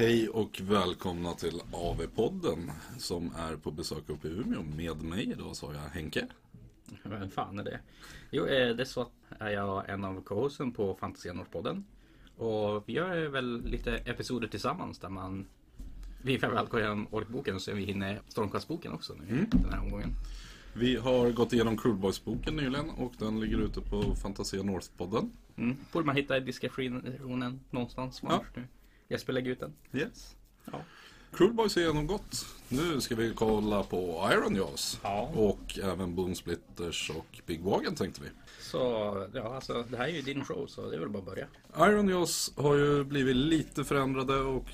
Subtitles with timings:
[0.00, 5.56] Hej och välkomna till AV-podden som är på besök uppe i Umeå med mig idag
[5.56, 6.26] sa jag Henke.
[7.02, 7.80] Vem fan är det?
[8.30, 11.84] Jo, eh, det är så att är jag en av co-hosten på Fantasia-Nordpodden.
[12.36, 15.46] Och vi gör väl lite episoder tillsammans där man
[16.22, 19.46] vi framförallt går igenom orkboken så vi hinner Stormcast-boken också nu Mm.
[19.50, 20.10] den här omgången.
[20.74, 25.30] Vi har gått igenom Crude-boken nyligen och den ligger ute på Fantasia North-podden.
[25.56, 25.76] Mm.
[25.92, 28.44] Borde man hitta i diskretionen någonstans ja.
[28.54, 28.62] nu.
[29.10, 29.72] Jesper lägger ut den.
[29.92, 30.36] Yes.
[30.72, 30.84] Ja.
[31.32, 32.46] Crude är genomgått.
[32.68, 35.00] Nu ska vi kolla på Iron Jaws.
[35.02, 35.32] Ja.
[35.34, 38.28] Och även Boom Splitters och Big Wagon tänkte vi.
[38.60, 38.78] Så
[39.34, 41.46] ja, alltså det här är ju din show så det är väl bara att börja.
[41.78, 44.66] Iron Jaws har ju blivit lite förändrade och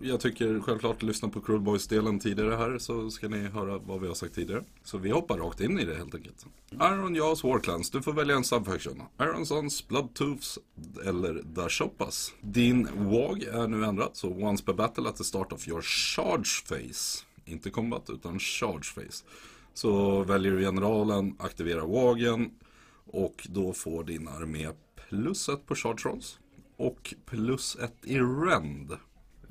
[0.00, 4.06] jag tycker självklart lyssna på Cruel Boys-delen tidigare här så ska ni höra vad vi
[4.08, 4.64] har sagt tidigare.
[4.84, 6.46] Så vi hoppar rakt in i det helt enkelt.
[6.70, 9.02] Iron Jaws Warclans, du får välja en subfaction.
[9.20, 10.58] Iron Sons, Bloodtooths
[11.06, 12.32] eller Dashoppas.
[12.40, 16.64] Din WAG är nu ändrad så once per battle at the start of your charge
[16.68, 17.24] phase.
[17.44, 19.24] Inte combat utan charge phase.
[19.74, 22.50] Så väljer du generalen, aktiverar WAGen
[23.06, 24.68] och då får din armé
[25.08, 26.38] plus ett på charge rolls
[26.76, 28.92] och plus ett i rend.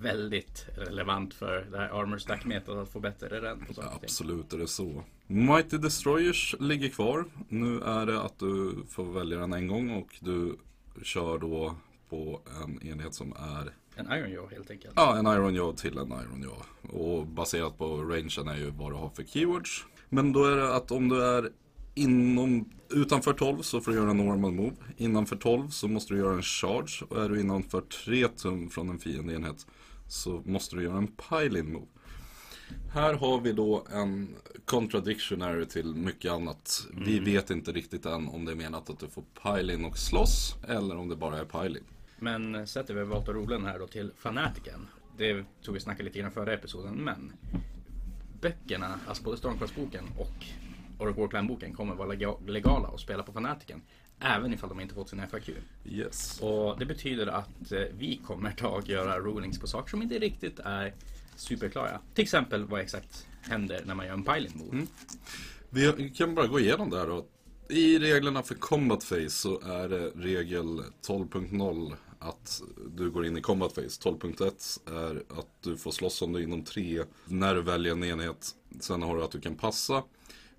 [0.04, 4.00] Väldigt relevant för det här Armor Stack metat att få bättre rend på saker ting.
[4.04, 5.04] Absolut är det så.
[5.28, 7.26] Mighty Destroyers ligger kvar.
[7.50, 10.56] Nu är det att du får välja den en gång och du
[11.04, 11.76] kör då
[12.10, 14.94] på en enhet som är En Iron Jaw helt enkelt.
[14.96, 16.64] Ja, en Iron Jaw till en Iron Jaw.
[17.00, 19.86] Och baserat på rangen är ju vad du har för keywords.
[20.10, 21.50] Men då är det att om du är
[21.96, 24.76] inom, utanför 12 så får du göra en normal move.
[24.98, 27.06] Innanför 12 så måste du göra en charge.
[27.10, 29.68] Och är du innanför 3 tum från en fiendeenhet
[30.08, 31.86] så måste du göra en pile-in move.
[32.94, 36.88] Här har vi då en contradictionary till mycket annat.
[37.06, 40.56] Vi vet inte riktigt än om det är menat att du får pile-in och slåss
[40.68, 41.84] eller om det bara är pile-in.
[42.20, 44.88] Men sätter vi Walter Rolen här då till fanatiken.
[45.18, 47.32] Det tog vi snacka lite grann förra episoden, men
[48.42, 50.46] böckerna, alltså både Stormcross-boken och
[51.00, 53.82] Orc Warclan-boken kommer vara lega- legala att spela på fanatiken.
[54.20, 55.50] Även ifall de inte fått sin FAQ.
[55.86, 56.40] Yes.
[56.42, 60.20] Och det betyder att eh, vi kommer ta och göra rulings på saker som inte
[60.20, 60.94] riktigt är
[61.36, 62.00] superklara.
[62.14, 64.88] Till exempel vad exakt händer när man gör en piling move.
[65.70, 67.26] Vi kan bara gå igenom det här då.
[67.70, 72.62] I reglerna för Combat Phase så är det regel 12.0 att
[72.96, 74.10] du går in i Combat Phase.
[74.10, 78.04] 12.1 är att du får slåss om du är inom 3 när du väljer en
[78.04, 78.56] enhet.
[78.80, 80.04] Sen har du att du kan passa.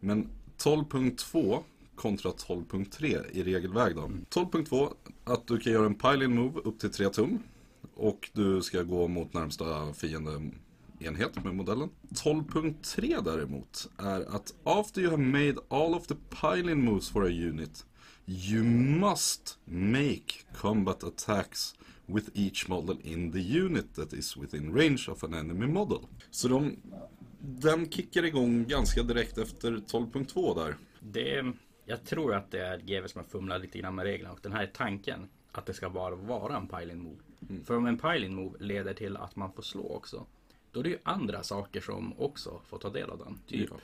[0.00, 0.28] Men
[0.58, 1.62] 12.2
[1.96, 4.10] kontra 12.3 i regelväg då.
[4.30, 4.92] 12.2
[5.24, 7.38] att du kan göra en pile-in move upp till 3 tum.
[7.94, 11.90] Och du ska gå mot närmsta fiendeenhet med modellen.
[12.10, 17.30] 12.3 däremot är att after you have made all of the pile-in moves for a
[17.30, 17.84] unit
[18.26, 21.74] you must make combat attacks
[22.06, 26.00] with each model in the unit that is within range of an enemy model.
[26.30, 26.76] Så de,
[27.40, 30.76] den kickar igång ganska direkt efter 12.2 där.
[31.00, 31.52] Det,
[31.84, 34.52] jag tror att det är GW som har fumlat lite grann med reglerna och den
[34.52, 37.64] här är tanken att det ska bara vara en piling move.
[37.64, 40.26] För om en piling move leder till att man får slå också,
[40.72, 43.38] då är det ju andra saker som också får ta del av den.
[43.46, 43.76] Typ Ja.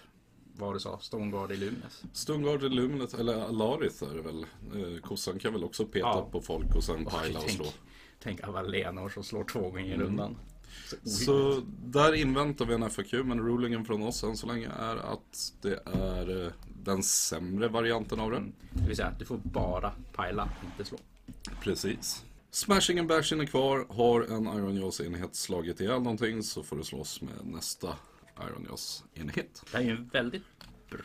[0.56, 2.02] vad du sa, Stoneguard Illuminus.
[2.12, 4.46] Stungard Illuminate, eller Alarith är det väl.
[4.94, 6.28] Eh, Kossan kan väl också peta Ja.
[6.32, 7.66] på folk och sen pila och tänk, slå.
[8.22, 10.16] tänk Avalenor som slår två gånger i rundan.
[10.26, 10.49] Så ohyggligt.
[11.04, 15.52] Så där inväntar vi en FAQ, men rulingen från oss än så länge är att
[15.62, 16.52] det är eh,
[16.84, 18.42] den sämre varianten av det.
[18.70, 20.98] Det vill säga, du får bara pila, inte slå.
[21.60, 22.24] Precis.
[22.50, 23.86] Smashing and Bashing är kvar.
[23.88, 27.96] Har en Iron Jaws enhet slagit ihjäl någonting så får du slåss med nästa
[28.48, 29.62] Iron Jaws enhet.
[29.70, 30.42] Det här är ju en väldigt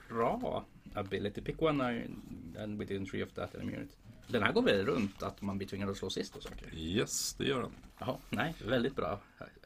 [0.10, 1.42] bra ability.
[1.42, 2.22] Pick one iron
[2.60, 3.94] and within three of that immunity.
[4.28, 6.76] Den här går väl runt att man blir tvingad att slå sist och saker.
[6.76, 7.72] Yes, det gör den.
[8.00, 9.20] Jaha, nej, väldigt bra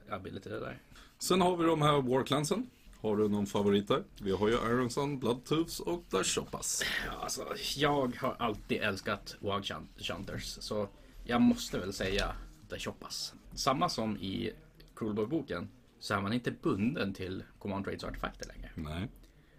[0.10, 0.78] ability det där.
[1.20, 2.70] Sen har vi de här Warclansen.
[3.02, 4.04] Har du någon favorit där?
[4.22, 6.84] Vi har ju Iron Sun, Bloodtooths och Dashoppas.
[7.06, 7.46] Ja, alltså,
[7.78, 9.66] jag har alltid älskat Wag
[9.98, 10.90] Shunters, så
[11.24, 12.36] jag måste väl säga
[12.70, 13.34] The Choppas.
[13.54, 14.52] Samma som i
[14.96, 15.68] Cruelboy-boken
[16.00, 18.72] så är man inte bunden till Command Trades artefakter längre.
[18.76, 19.08] Nej.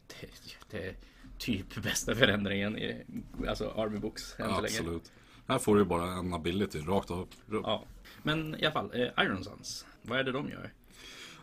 [0.07, 0.27] Det,
[0.71, 0.97] det
[1.41, 3.05] typ bästa förändringen i
[3.49, 4.79] alltså Army Books än så länge.
[4.79, 5.13] Absolut.
[5.47, 7.29] Här får du bara en ability rakt av.
[7.51, 7.85] Ja.
[8.23, 9.87] Men i alla fall, eh, Iron Sons.
[10.03, 10.73] Vad är det de gör?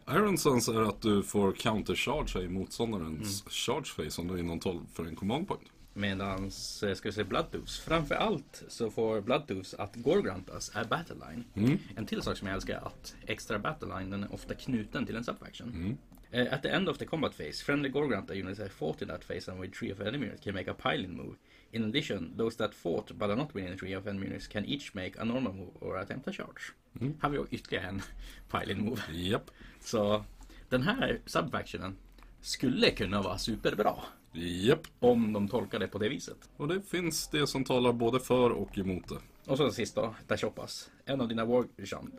[0.10, 4.60] Iron Suns är att du får countercharge i motståndarens charge phase om du är inom
[4.60, 5.72] 12 för en command point.
[5.94, 7.80] Medans, eh, ska vi säga Bloodtooths.
[7.80, 11.44] Framför allt så får Bloodtooths att Gorgrantas är Battleline.
[11.96, 15.16] En till sak som jag älskar är att extra Battleline den är ofta knuten till
[15.16, 15.98] en subfaction.
[16.34, 19.24] Uh, at the end of the combat phase, friendly Gorgranta units that fought in that
[19.24, 21.36] phase and with three of enemy units can make a piling move.
[21.72, 24.94] In addition, those that fought but are not within three of enemy units can each
[24.94, 26.74] make a normal move or attempt a charge.
[27.00, 28.02] Här har vi ytterligare en
[28.52, 29.02] pile-in move.
[29.12, 29.52] Japp.
[29.80, 30.24] Så
[30.70, 31.98] den här subfactionen
[32.42, 33.96] skulle kunna vara superbra.
[34.34, 34.88] Japp.
[35.00, 36.50] Om de tolkar det på det viset.
[36.58, 39.52] Och det finns det som talar både för och emot det.
[39.52, 40.92] Och så sist då, Dashopas.
[41.06, 41.46] En av dina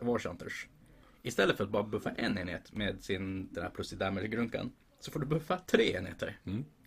[0.01, 0.67] Warshunters.
[1.23, 4.71] Istället för att bara buffa en enhet med sin den här plus i damage-grunkan.
[4.99, 6.37] Så får du buffa tre enheter.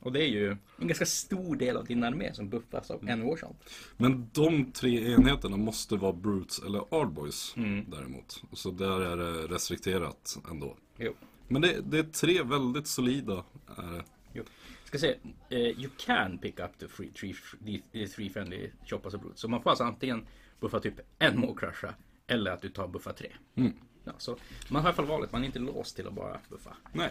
[0.01, 3.25] Och det är ju en ganska stor del av din armé som buffas av en
[3.25, 3.57] Warshunt.
[3.97, 7.55] Men de tre enheterna måste vara Brutes eller Ardboys
[7.87, 8.43] däremot.
[8.53, 10.77] Så där är det restrikterat ändå.
[10.99, 11.13] Jo.
[11.49, 13.45] Men det, det är tre väldigt solida.
[13.77, 14.05] Är det.
[14.33, 14.45] jo.
[14.85, 15.17] Ska se,
[15.49, 17.35] eh, you can pick up the free, three,
[17.93, 19.41] the, three friendly Choppas och Brutes.
[19.41, 20.27] Så man får alltså antingen
[20.61, 21.93] buffa typ en Maw-crusha
[22.27, 23.33] eller att du tar buffa tre.
[24.05, 24.37] Ja, så
[24.69, 26.77] man har i alla fall valet, man är inte låst till att bara buffa.
[26.93, 27.11] Nej.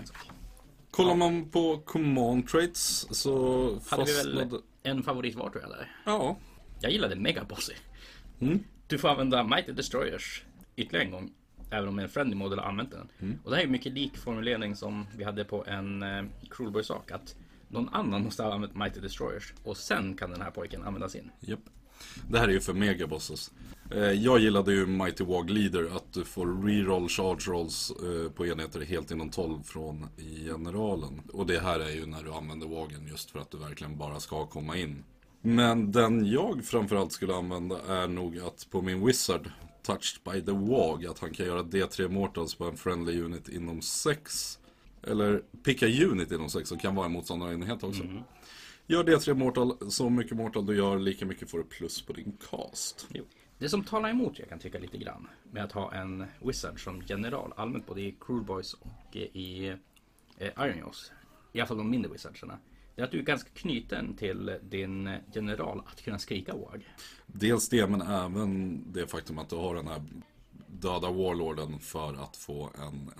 [0.91, 4.63] Kollar man på command traits så Hade vi väl fastnade...
[4.83, 5.95] en favorit var tror jag där.
[6.05, 6.37] Ja.
[6.79, 7.73] Jag gillade Megabossy.
[8.39, 8.63] Mm.
[8.87, 10.43] Du får använda Mighty Destroyers
[10.75, 11.31] ytterligare en gång.
[11.71, 13.09] Även om en friendly model har använt den.
[13.19, 13.39] Mm.
[13.43, 17.11] Och det här är mycket lik formulering som vi hade på en eh, Cruelboy sak.
[17.11, 17.35] Att
[17.67, 19.53] någon annan måste ha använt Mighty Destroyers.
[19.63, 21.31] Och sen kan den här pojken använda sin.
[21.39, 21.59] Japp.
[22.29, 23.51] Det här är ju för megabosses.
[23.91, 28.45] Eh, jag gillade ju Mighty Wog Leader, att du får reroll charge rolls eh, på
[28.45, 30.07] enheter helt inom 12 från
[30.45, 31.21] generalen.
[31.33, 34.19] Och det här är ju när du använder Wagen just för att du verkligen bara
[34.19, 35.03] ska komma in.
[35.41, 39.51] Men den jag framförallt skulle använda är nog att på min Wizard,
[39.83, 43.81] Touched by the Wog, att han kan göra D3 Mortals på en friendly unit inom
[43.81, 44.59] 6.
[45.03, 48.03] Eller picka unit inom 6 som kan vara en motståndarenhet också.
[48.03, 48.23] Mm.
[48.91, 52.37] Gör D3 Mortal, så mycket Mortal du gör, lika mycket får du plus på din
[52.49, 53.07] cast.
[53.13, 53.23] Jo.
[53.57, 57.03] Det som talar emot jag kan tycka lite grann med att ha en Wizard som
[57.07, 59.67] general allmänt både i Cruel Boys och i
[60.37, 61.11] eh, Iron Jaws.
[61.53, 62.59] I alla fall de mindre Wizardsarna.
[62.95, 66.89] Det är att du är ganska knuten till din general att kunna skrika WAG.
[67.25, 70.01] Dels det, men även det faktum att du har den här
[70.67, 73.11] döda warlorden för att få en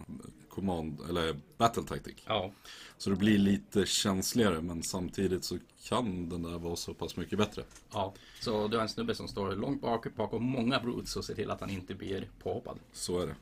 [0.56, 2.16] command, eller battle tactic.
[2.26, 2.52] Ja,
[2.98, 7.38] Så det blir lite känsligare, men samtidigt så kan den där vara så pass mycket
[7.38, 7.64] bättre.
[7.94, 8.14] ja.
[8.42, 11.52] Så du har en snubbe som står långt bak bakom många broods och ser till
[11.52, 12.80] att han inte blir påhoppad.
[12.94, 13.36] Så är det.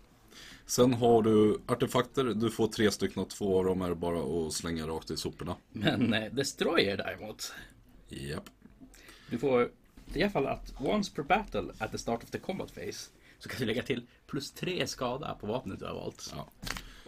[0.65, 4.53] Sen har du artefakter, du får tre stycken och två av dem är bara att
[4.53, 5.55] slänga rakt i soporna.
[5.71, 7.53] Men eh, Destroyer däremot.
[8.09, 8.49] Japp.
[9.29, 9.71] Du får
[10.13, 13.09] i alla fall att once per battle at the start of the combat phase
[13.39, 16.33] så kan du lägga till plus tre skada på vapnet du har valt.
[16.35, 16.47] Ja.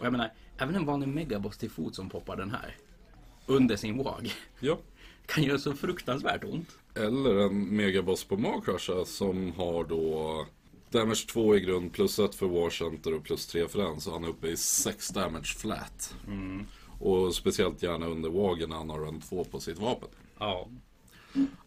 [0.02, 2.76] Och jag menar, även en vanlig megaboss till fot som poppar den här
[3.46, 4.78] under sin WAG ja.
[5.26, 6.68] kan göra så fruktansvärt ont.
[6.94, 10.46] Eller en megaboss på Magcrusha som har då
[10.90, 14.00] Damage 2 i grund, plus 1 för War Center och plus 3 för den.
[14.00, 16.14] Så han är uppe i 6 damage flat.
[16.98, 20.08] Och speciellt gärna under Wagen när han har run 2 på sitt vapen.
[20.38, 20.68] Ja,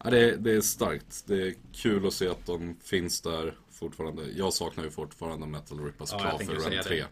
[0.04, 1.24] Ja, det, är, det är starkt.
[1.28, 4.24] Det är kul att se att de finns där fortfarande.
[4.32, 6.96] Jag saknar ju fortfarande Metal Rippas Ja, tänkte för run 3.
[6.96, 7.08] det.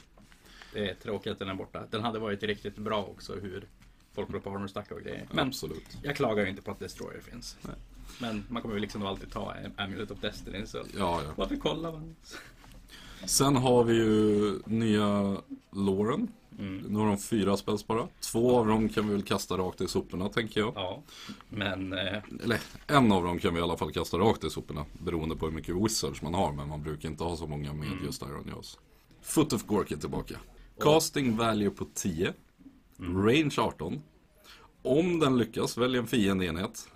[0.73, 1.83] Det är tråkigt att den är borta.
[1.91, 3.67] Den hade varit riktigt bra också hur
[4.13, 5.27] folk går på armor stackar och grejer.
[5.31, 5.97] Men Absolut.
[6.03, 7.57] jag klagar ju inte på att Destroyer finns.
[8.21, 11.31] Men man kommer ju liksom alltid ta Amulet of Destiny så Ja, ja.
[11.35, 12.15] varför kollar man?
[13.25, 15.37] Sen har vi ju nya
[15.71, 16.27] Lauren.
[16.87, 18.07] Nu har de fyra spels bara.
[18.19, 20.73] Två av dem kan vi väl kasta rakt i soporna tänker jag.
[20.75, 21.01] Ja,
[21.49, 24.85] men eh, Eller en av dem kan vi i alla fall kasta rakt i soporna.
[24.93, 26.51] Beroende på hur mycket wizards man har.
[26.51, 28.79] Men man brukar inte ha så många med just Iron Jaws.
[29.21, 30.35] Foot of Gork är tillbaka.
[30.83, 32.33] Casting value på 10.
[32.99, 34.01] Range 18.
[34.81, 36.87] Om den lyckas, välj en fiendeenhet.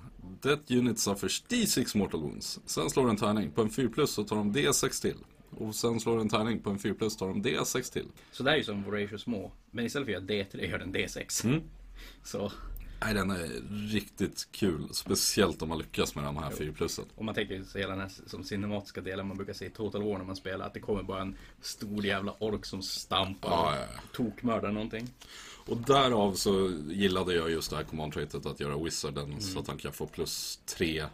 [0.42, 2.60] That unit suffers D6 mortal wounds.
[2.66, 3.52] Sen slår den tärning.
[3.52, 5.18] På en 4 plus så tar de D6 till.
[5.50, 6.60] Och sen slår den tärning.
[6.60, 8.08] På en 4 plus tar de D6 till.
[8.32, 9.52] så det är ju som Voracious små.
[9.72, 11.62] Men istället för att göra D3 gör den D6.
[12.24, 12.52] Så
[13.01, 13.62] Nej, den är
[13.92, 14.89] riktigt kul.
[14.92, 17.06] Speciellt om man lyckas med de här 4 plusen.
[17.16, 20.04] om man tänker sig hela den här som cinematiska delen man brukar se i Total
[20.04, 20.66] War när man spelar.
[20.66, 24.01] Att det kommer bara en stor jävla ork som stampar Ja, och ja, ja.
[24.13, 25.10] tokmördar någonting.
[25.66, 29.68] Och därav så gillade jag just det här command traitet att göra wizarden så att
[29.68, 31.06] han kan få plus 3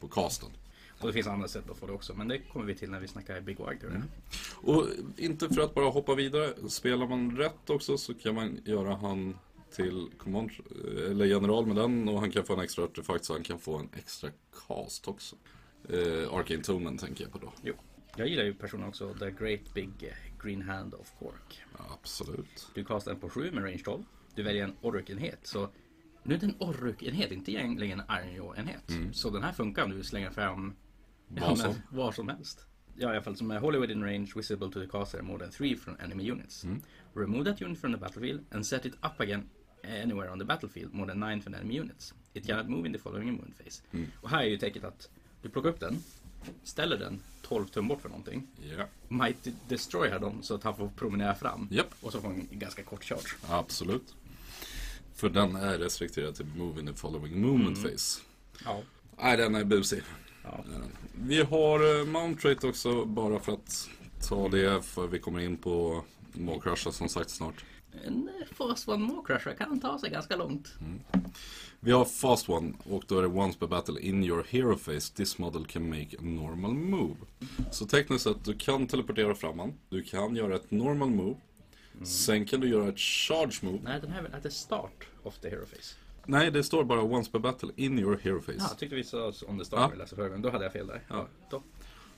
[0.00, 0.50] på casten.
[1.00, 2.14] Och det finns andra sätt att få det också.
[2.14, 4.02] Men det kommer vi till när vi snackar Big Wag jag.
[4.54, 8.94] Och inte för att bara hoppa vidare, spelar man rätt också så kan man göra
[8.94, 9.38] han
[9.76, 10.50] till command,
[11.10, 13.76] eller general med den och han kan få en extra artefakt så han kan få
[13.78, 14.30] en extra
[14.68, 15.36] cast också.
[15.88, 17.52] Eh, Arcane Tonen tänker jag på då.
[17.62, 17.74] Jo.
[18.16, 19.90] Jag gillar ju personen också The Great Big
[20.42, 21.62] Green Hand of Cork.
[21.78, 22.68] Ja, absolut.
[22.74, 24.02] Du kastar en på 7 med range 12.
[24.34, 25.38] Du väljer en Orruk-enhet.
[25.42, 25.68] Så
[26.22, 29.14] nu är det en Orruk-enhet, inte egentligen en Iron Jaw-enhet.
[29.16, 30.74] Så den här funkar om du slänger fram
[31.36, 31.48] Mm.
[31.48, 31.74] Vad som.
[31.90, 32.66] var som helst.
[32.96, 35.50] Ja, i alla fall som är Holy within range, visible to the caster more than
[35.50, 36.64] 3 from enemy units.
[36.64, 36.82] Mm.
[37.14, 39.50] Remove that unit from the battlefield and set it up again
[39.84, 42.14] anywhere on the battlefield more than 9 from enemy units.
[42.34, 43.82] It cannot move in the following movement phase.
[43.92, 44.06] Mm.
[44.20, 45.08] Och här är ju tänket att
[45.42, 46.02] du plockar upp den,
[46.64, 48.46] ställer den 12 tum bort för någonting.
[48.78, 51.68] Ja, Might destroya dem så att han får promenera fram.
[51.70, 51.94] Japp.
[52.00, 53.28] Och så får han en ganska kort charge.
[53.48, 54.14] absolut.
[55.14, 57.90] För den är restrikterad till move in the following movement Mm.
[57.90, 58.20] phase.
[58.64, 58.82] Ja.
[59.22, 60.02] Nej, den är busig.
[60.44, 60.64] ja.
[61.14, 63.88] Vi har eh, Mount Rate också, bara för att
[64.28, 67.64] ta det, för vi kommer in på Mawcrusha som sagt snart.
[68.06, 70.74] En Fast One Mawcrusher kan ta sig ganska långt.
[71.80, 75.14] Vi har Fast One och då är det Once per battle in your hero phase
[75.14, 77.14] this model can make a normal move.
[77.70, 79.74] Så tekniskt sett, du kan teleportera fram han.
[79.88, 81.36] Du kan göra ett normal move.
[82.02, 83.78] Sen kan du göra ett charge move.
[83.84, 85.94] Nej, den här är väl at the start of the hero phase.
[86.26, 88.58] Nej, det står bara Once per battle in your hero phase.
[88.58, 89.88] Ja, jag tyckte vi sa om det start Ja.
[89.92, 90.42] vi läste förra gången.
[90.42, 91.02] Då hade jag fel där.
[91.08, 91.26] Ja.
[91.50, 91.62] Då.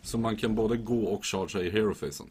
[0.03, 2.27] Så man kan både gå och chargea i hero phasen.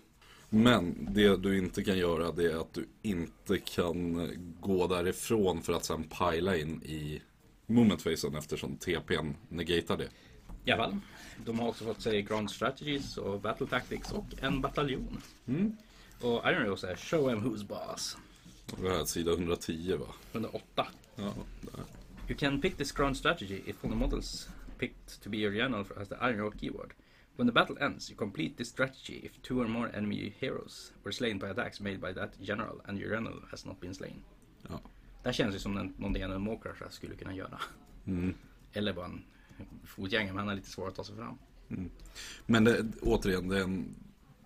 [0.56, 4.30] Men det du inte kan göra det är att du inte kan
[4.60, 7.22] gå därifrån för att sen pila in i
[7.66, 10.10] moment phasen eftersom TPn negatar det.
[10.66, 10.98] I fall.
[11.46, 15.22] De har också fått sig Grand Strategies och Battle Tactics och en bataljon.
[16.22, 18.18] Och Iron Rose är Show 'em who's boss.
[18.82, 20.08] Det här är sida 110 va?
[20.32, 20.88] 108.
[21.16, 21.84] Ja, där.
[22.30, 25.54] You can pick this Grand Strategy if one of the models picked to be your
[25.54, 26.94] general as the Iron Road keyword.
[27.36, 31.12] When the battle ends, you complete this strategy if two or more enemy heroes were
[31.12, 34.24] slain by attacks made by that general and your general has not been slain.
[34.70, 34.82] Ja.
[35.24, 37.60] Det här känns ju som en- någonting en Mawcrusher skulle kunna göra.
[38.06, 38.34] Mm.
[38.74, 39.24] Eller bara en
[39.86, 41.38] fotgängare, men han är lite svår att ta sig fram.
[42.46, 43.96] Men det, återigen, den,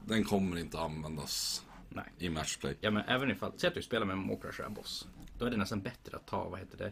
[0.06, 2.06] den kommer inte användas Nej.
[2.18, 2.76] i matchplay.
[2.82, 5.08] Ja men även ifall, säg att du spelar med en Mawcrusher en boss.
[5.40, 6.92] Då är det nästan bättre att ta, vad heter det,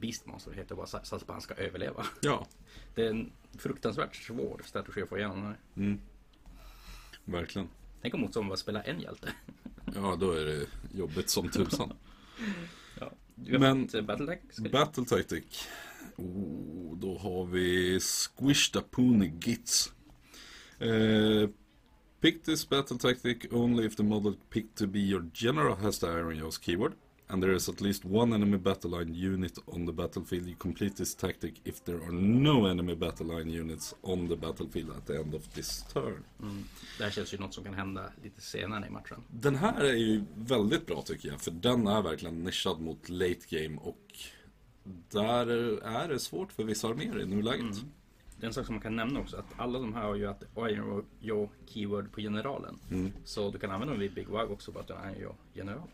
[0.00, 2.06] Beastmaster heter bara, så att han ska överleva.
[2.20, 2.46] Ja,
[2.94, 5.98] Det är en fruktansvärt svår strategi att få igenom här.
[7.24, 7.68] verkligen.
[8.02, 9.32] Tänk om motståndaren bara spelar en hjälte.
[9.94, 11.92] Ja, då är det jobbigt som tusan.
[13.00, 13.12] Ja.
[13.58, 14.38] Men- eh, Battletech.
[14.50, 15.68] Ska du- Battle Tactic.
[16.16, 19.92] Oh, då har vi Squish the Pony Gits.
[20.78, 21.48] Eh,
[22.20, 26.06] pick this battle tactic only if the model picked to be your general has the
[26.06, 26.92] Iron Jaws keyword.
[27.32, 30.46] And there is at least one enemy battle line unit on the battlefield.
[30.48, 34.90] You complete this tactic if there are no enemy battle line units on the battlefield
[34.90, 36.24] at the end of this turn.
[36.42, 36.64] Mm.
[36.98, 39.22] Det här känns ju något som kan hända lite senare i matchen.
[39.30, 41.40] Den här är ju väldigt bra tycker jag.
[41.40, 43.78] För den är verkligen nischad mot late game.
[43.80, 44.18] Och
[45.10, 45.46] där
[45.82, 47.76] är det svårt för vissa arméer i nuläget.
[48.36, 50.26] Det är en sak som man kan nämna också, att alla de här har ju
[50.26, 52.78] att Iron Jaw keyword på generalen.
[53.24, 55.34] Så du kan använda dem vid Big Wag också bara att du är Iron Jaw
[55.54, 55.88] general.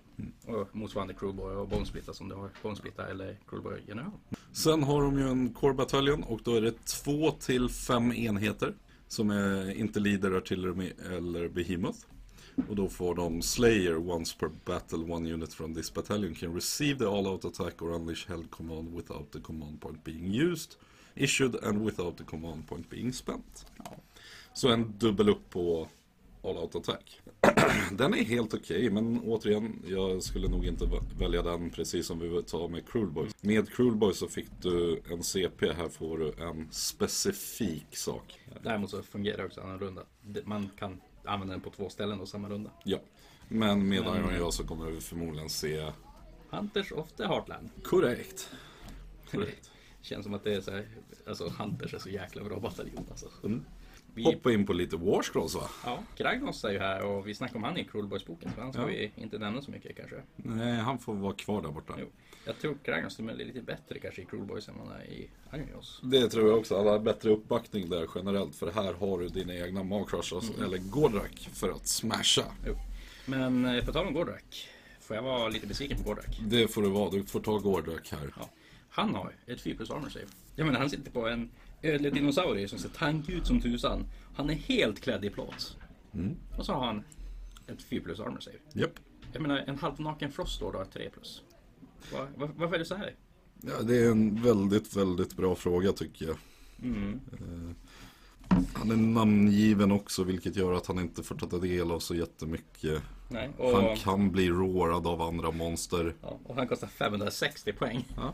[0.46, 4.10] Och motsvarande Crewboy och Bonesplitta som du har Bonesplitta eller Crewboy general.
[4.52, 8.74] Sen har de ju en core bataljon och då är det två till fem enheter.
[9.08, 11.98] Som är inte leader, artillery eller behemoth.
[12.68, 14.98] Och då får de Slayer once per battle.
[14.98, 19.32] One unit from this battalion can receive the all-out attack or unleash held command without
[19.32, 20.74] the command point being used.
[21.14, 23.66] Issued and without the command point being spent.
[24.52, 25.88] Så en dubbel upp på
[26.50, 27.20] all-out attack.
[27.92, 30.88] den är helt okej, men återigen, jag skulle nog inte
[31.18, 33.32] välja den precis som vi tar med Cruel Boys.
[33.42, 38.40] Med Cruel Boys så fick du en CP, här får du en specifik sak.
[38.62, 40.02] Däremot så fungerar också annorlunda.
[40.44, 42.70] Man kan använda den på två ställen och samma runda.
[42.84, 42.98] Ja.
[43.48, 45.92] Men med Men- Iron Jaw så kommer vi förmodligen se
[46.50, 47.68] Hunters of the Heartland.
[47.82, 48.50] korrekt.
[49.30, 49.70] Korrekt.
[50.00, 50.88] Känns som att det är så här,
[51.26, 53.28] alltså Hunters är så jäkla bra bataljon alltså.
[53.44, 53.64] Mm.
[54.24, 55.68] Hoppa in på lite Warscrolls va?
[55.84, 58.82] ja, Kragnos är ju här och vi snackade om han i Cruelboys-boken så han ska
[58.82, 58.86] Ja.
[58.88, 60.16] vi inte nämna så mycket kanske.
[60.36, 61.94] Nej, han får vara kvar där borta.
[61.98, 62.06] Jo.
[62.44, 66.00] Jag tror Kragnos är lite bättre kanske i Cruelboys än vad han är i Ironjaws.
[66.02, 66.76] Det tror jag också.
[66.76, 68.54] Han har bättre uppbackning där generellt.
[68.56, 72.44] För här har du dina egna Magcrushers eller Gordrak för att smasha.
[72.66, 72.74] Jo.
[73.26, 74.68] Men eh, på tal om Gordrak.
[75.00, 76.40] Får jag vara lite besviken på Gordrak?
[76.48, 77.10] Det får du vara.
[77.10, 78.32] Du får ta Gordrak här.
[78.38, 78.48] Ja.
[78.96, 80.24] Han har ett 4 plus armor save.
[80.54, 81.50] Jag menar han sitter på en
[81.82, 84.04] ödlig dinosaurie som ser tank ut som tusan.
[84.34, 85.76] Han är helt klädd i plåt.
[86.58, 87.04] Och så har han
[87.66, 88.56] ett 4 plus armor save.
[88.72, 88.90] Japp.
[89.32, 91.42] Jag menar en halvnaken Frostlord har ett 3 plus.
[92.12, 93.14] Va, va, varför är det så här?
[93.60, 96.36] Ja, det är en väldigt, väldigt bra fråga tycker jag.
[96.82, 97.20] Mm.
[97.32, 97.76] Eh,
[98.74, 103.02] han är namngiven också vilket gör att han inte får ta del av så jättemycket.
[103.28, 106.14] Nej, och, Han kan bli roarad av andra monster.
[106.22, 108.04] ja, och han kostar 560 poäng.
[108.16, 108.32] Ja,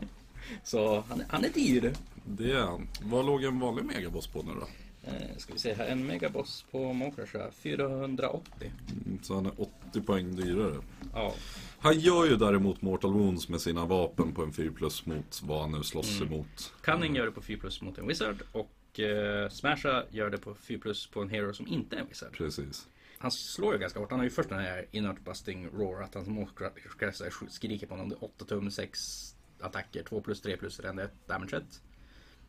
[0.63, 1.93] Så han, är- han är dyr.
[2.25, 2.87] det är han.
[3.03, 4.67] Vad låg en vanlig megaboss på nu då?
[5.11, 8.71] Eh, ska vi se här, en megaboss på Mokrasha 480.
[9.05, 9.51] Mm, Så han är
[9.89, 10.75] 80 poäng dyrare.
[11.13, 11.33] Ja,
[11.79, 15.61] Han gör ju däremot Mortal Wounds med sina vapen på en 4 plus mot vad
[15.61, 16.33] han nu slåss Mm.
[16.33, 16.73] emot.
[16.81, 20.55] Cunning gör det på 4 plus mot en Wizard och eh, Smasha gör det på
[20.55, 22.33] 4 plus på en Hero som inte är en Wizard.
[22.37, 22.87] Precis.
[23.17, 24.09] Han slår ju ganska hårt.
[24.11, 28.09] Han har ju först den här inert busting roar att hans Mokrasha skriker på honom.
[28.09, 29.32] Det är 8 tum, 6
[29.63, 31.63] attacker, 2 plus, 3 plus, rända 1 damage 1.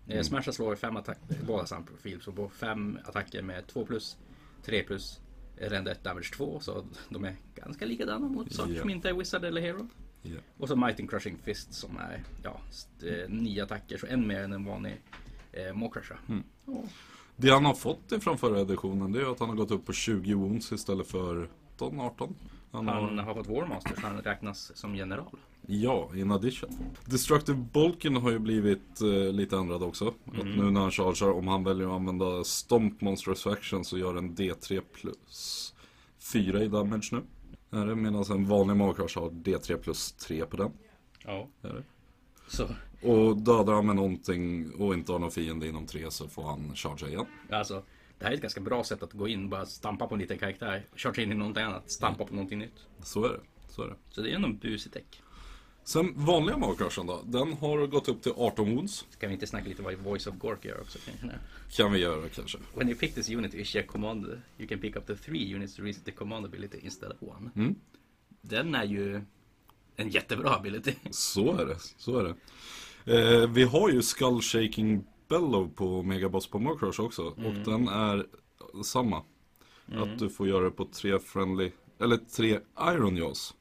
[0.08, 0.24] Mm.
[0.24, 2.20] Smasha slår fem attacker, båda samma profil.
[2.20, 4.16] Så på fem attacker med 2 plus,
[4.64, 5.20] 3 plus,
[5.56, 6.60] render 1 damage 2.
[6.60, 8.80] Så de är ganska likadana mot saker Ja.
[8.80, 9.88] som inte är Wizard eller Hero.
[10.22, 10.36] Ja.
[10.58, 12.60] Och så Might and Crushing Fist som är ja,
[13.08, 15.00] eh, nio attacker, så en mer än en vanlig
[15.52, 16.16] eh, Maw-crusher.
[16.66, 16.82] Ja.
[17.36, 19.92] Det han har fått ifrån förra editionen det är att han har gått upp på
[19.92, 22.34] 20 wounds istället för 17, 18.
[22.72, 25.36] Han Han har, har fått Warmaster så han räknas som general.
[25.66, 26.70] Ja, in addition.
[27.04, 30.08] Destructive Bulken har ju blivit eh, lite ändrad också.
[30.08, 34.14] Att nu när han chargear, om han väljer att använda Stomp Monstrous Action så gör
[34.14, 35.74] en D3 plus
[36.32, 37.22] 4 i damage nu.
[37.80, 40.72] Är det medan en vanlig magcrush har D3 plus 3 på den.
[41.24, 41.48] Ja.
[41.62, 41.84] Är det?
[42.48, 42.68] Så
[43.02, 46.74] Och dödar han med någonting och inte har någon fiende inom 3 så får han
[46.74, 47.26] chargea igen.
[47.50, 47.82] alltså,
[48.18, 50.38] det här är ett ganska bra sätt att gå in, bara stampa på en liten
[50.38, 52.86] karaktär, charge in i någonting annat, stampa på någonting nytt.
[53.02, 53.40] Så är det.
[53.68, 53.96] Så är det.
[54.10, 55.22] Så det är ändå en busig däck.
[55.84, 57.22] Sen vanliga magcrushen då.
[57.26, 59.06] Den har gått upp till 18 wounds.
[59.10, 61.38] Ska vi inte snacka lite vad Voice of Gork gör också kanske?
[61.76, 62.58] Kan vi göra kanske.
[62.74, 64.26] When you pick this unit to issue a command,
[64.58, 67.50] you can pick up to three units to reach the command ability instead of one.
[67.56, 67.74] Mm.
[68.40, 69.22] Den är ju
[69.96, 70.92] en jättebra ability.
[71.10, 71.76] Så är det.
[71.78, 72.34] Så är det.
[73.16, 77.22] Eh, vi har ju Skull Shaking Bellow på Megaboss på Magcrush också.
[77.22, 78.26] Och den är
[78.84, 79.22] samma.
[79.92, 83.54] Att du får göra det på tre friendly, eller tre Iron Jaws.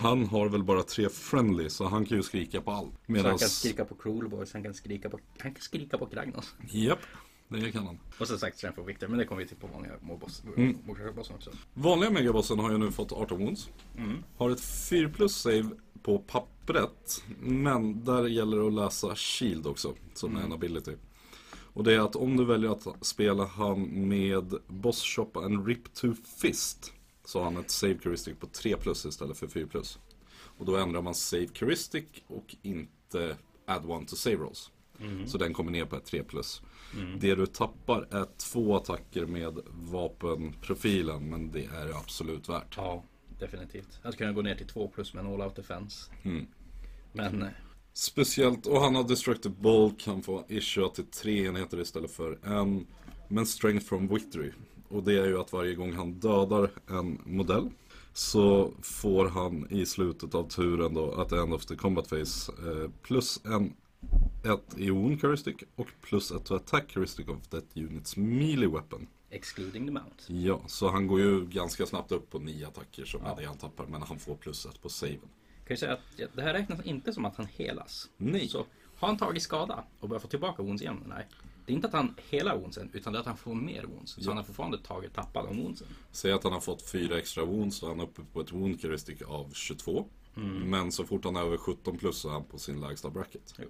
[0.00, 2.88] Han har väl bara tre friendly så han kan ju skrika på allt.
[2.92, 3.40] Så han Medans...
[3.40, 6.54] kan skrika på Cruel Boys, han kan skrika på, han kan skrika på Kragnos.
[6.70, 6.98] Japp,
[7.48, 7.98] det kan han.
[8.18, 10.76] Och som sagt Strength for Victor, men det kommer vi till på vanliga boss, Mm.
[11.34, 11.50] också.
[11.74, 13.68] Vanliga megabossen har ju nu fått 18 wounds.
[14.36, 15.70] Har ett 4 plus save
[16.02, 17.22] på pappret.
[17.40, 20.92] Men där gäller det att läsa Shield också, som är en ability.
[21.72, 25.94] Och det är att om du väljer att spela han med Boss Shop and Rip
[25.94, 26.92] to Fist.
[27.24, 29.98] Så har han ett save heuristic på 3 plus istället för 4 plus.
[30.58, 33.36] Och då ändrar man save heuristic och inte
[33.66, 34.70] add one to save rolls.
[35.26, 36.62] Så den kommer ner på ett 3 plus.
[37.18, 42.74] Det du tappar är två attacker med vapenprofilen men det är absolut värt.
[42.76, 43.04] Ja,
[43.38, 44.00] definitivt.
[44.02, 46.10] Han skulle kunna gå ner till 2 plus med en all out defense.
[46.22, 46.46] Mm.
[47.12, 47.48] Men eh,
[47.92, 52.86] Speciellt, och han har Destructive Bulk, han får issue till tre enheter istället för en.
[53.28, 54.50] Men Strength from Victory.
[54.90, 57.70] Och det är ju att varje gång han dödar en modell
[58.12, 62.52] så får han i slutet av turen då, at the end of the combat phase,
[62.52, 63.72] eh, plus en
[64.44, 69.06] ett i wound heuristic och plus ett to attack heuristic of that units melee weapon.
[69.32, 70.14] excluding the mount.
[70.26, 73.32] Ja, så han går ju ganska snabbt upp på nio attacker som Ja.
[73.32, 75.18] är det han tappar, men han får plus ett på saven.
[75.66, 76.00] Kan ju säga att
[76.36, 78.10] det här räknas inte som att han helas.
[78.16, 78.48] Nej.
[78.48, 81.04] Så har han tagit skada och börjar få tillbaka wounds igen?
[81.08, 81.26] Nej.
[81.66, 84.12] Det är inte att han helar woundsen, utan det är att han får mer wounds.
[84.12, 84.28] Så Ja.
[84.30, 85.86] han har fortfarande tagit tappad av woundsen.
[86.12, 88.82] Säg att han har fått fyra extra wounds så han är uppe på ett wound
[88.82, 90.06] heuristic av 22.
[90.64, 93.54] Men så fort han är över 17 plus så är han på sin lägsta bracket.
[93.58, 93.68] Jo.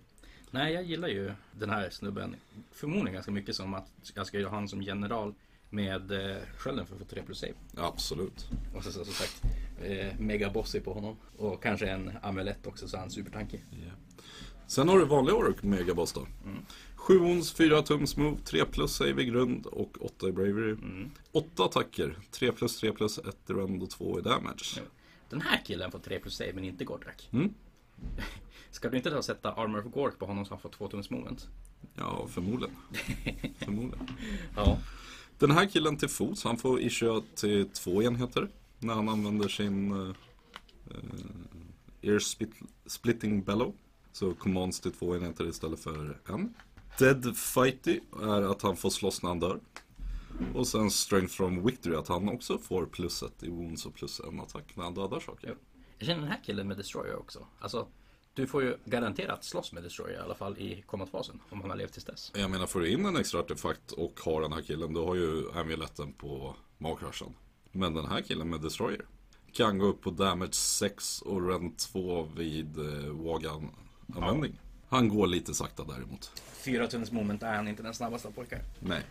[0.50, 2.36] Nej, jag gillar ju den här snubben
[2.72, 5.34] förmodligen ganska mycket som att jag ska göra han som general
[5.70, 7.52] med eh, skölden för att få 3 plus save.
[7.76, 8.48] Absolut.
[8.76, 9.42] Och så, så, som sagt,
[9.84, 11.16] eh, mega bossy på honom.
[11.36, 13.64] Och kanske en amulett också så han supertankig.
[14.66, 16.26] Sen har du vanliga Ork Megaboss då.
[17.00, 20.76] 7 wounds, 4 tums move, 3 plus save i grund och 8 i bravery.
[21.32, 24.74] 8 attacker, 3 plus 3 plus 1 i rend och 2 i damage.
[24.76, 24.82] Ja.
[25.28, 27.28] Den här killen får 3 plus save men inte Gordrak.
[27.32, 27.54] Mm.
[28.70, 31.10] Ska du inte då sätta Armor of Gork på honom så han får 2 tums
[31.10, 31.48] movement?
[31.94, 32.76] Ja, förmodligen.
[33.58, 34.08] förmodligen.
[34.56, 34.78] Ja.
[35.38, 39.92] Den här killen till fots, han får issue till två enheter när han använder sin
[39.92, 40.14] uh,
[42.02, 42.52] ear split,
[42.86, 43.74] splitting bellow.
[44.12, 46.54] Så commands till två enheter istället för en.
[47.00, 49.60] Dead fighty är att han får slåss när han dör.
[50.54, 54.20] Och sen strength from victory att han också får plus ett i wounds och plus
[54.20, 55.56] en attack när han dödar saker.
[55.98, 57.46] Jag känner den här killen med Destroyer också.
[57.58, 57.86] Alltså,
[58.34, 61.40] du får ju garanterat slåss med Destroyer i alla fall i kombatfasen.
[61.50, 62.32] Om han har levt tills dess.
[62.34, 65.14] Jag menar, får du in en extra artefakt och har den här killen, då har
[65.14, 67.34] ju amuletten på magkrashen.
[67.72, 69.04] Men den här killen med Destroyer
[69.52, 73.70] kan gå upp på damage 6 och rend 2 vid eh, Wagan
[74.16, 74.60] användning.
[74.90, 76.42] Han går lite sakta däremot.
[76.52, 78.60] Fyra tums moment är han inte den snabbaste av pojkar.
[78.80, 79.02] Nej.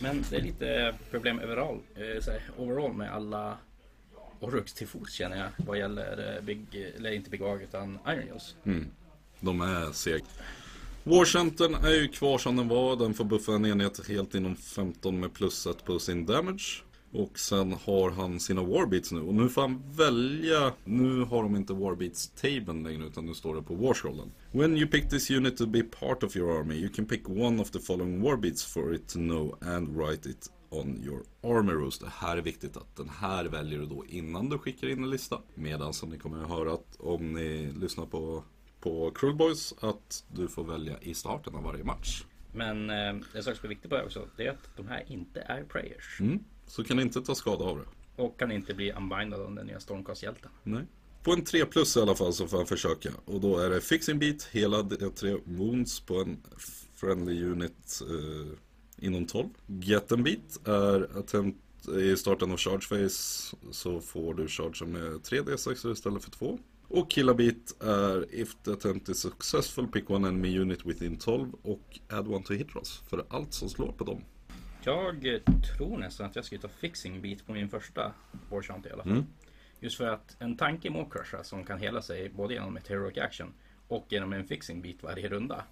[0.00, 3.56] Men det är lite problem overall, eh, overall med alla
[4.40, 5.66] Oryx till fots känner jag.
[5.66, 8.56] Vad gäller eh, Big, eller inte Big Wag utan Iron Jaws.
[9.40, 10.24] De är seg.
[11.04, 12.96] Warcentern är ju kvar som den var.
[12.96, 16.83] Den får buffa en enhet helt inom 15 med plus 1 på sin damage.
[17.14, 19.20] Och sen har han sina warbeats nu.
[19.20, 20.72] Och nu får han välja.
[20.84, 24.32] Nu har de inte warbeats-tabeln längre utan nu står det på warscrollen.
[24.52, 27.62] When you pick this unit to be part of your army you can pick one
[27.62, 31.98] of the following warbeats for it to know and write it on your army rules.
[31.98, 35.10] Det här är viktigt att den här väljer du då innan du skickar in en
[35.10, 35.38] lista.
[35.54, 38.44] Medan som ni kommer att höra att om ni lyssnar på
[38.80, 42.24] på Cruel Boys att du får välja i starten av varje match.
[42.54, 45.04] Men eh, en sak som är viktig på det också, det är att de här
[45.08, 46.20] inte är prayers.
[46.20, 46.44] Mm.
[46.66, 48.22] Så kan inte ta skada av det.
[48.22, 50.50] Och kan inte bli unbindad av den nya Stormcast-hjälten.
[50.62, 50.84] Nej.
[51.22, 53.10] På en 3 plus i alla fall så får han försöka.
[53.24, 56.42] Och då är det Fixing Beat, hela D3 Wounds på en
[56.94, 59.48] Friendly Unit eh, inom 12.
[59.66, 65.12] Get and Beat är attempt i starten av Charge Phase så får du charge med
[65.12, 66.58] 3D6 istället för 2.
[66.88, 71.52] Och Killa Beat är If the attempt is successful pick one enemy unit within 12
[71.62, 74.24] och add one to hit rolls för allt som slår på dem.
[74.84, 75.40] Jag
[75.76, 78.12] tror nästan att jag ska ta fixing beat på min första
[78.50, 79.12] Warchant i alla fall.
[79.12, 79.26] Mm.
[79.80, 83.18] Just för att en tanke med Crusha som kan hela sig både genom ett heroic
[83.18, 83.52] action
[83.88, 85.64] och genom en fixing beat varje runda.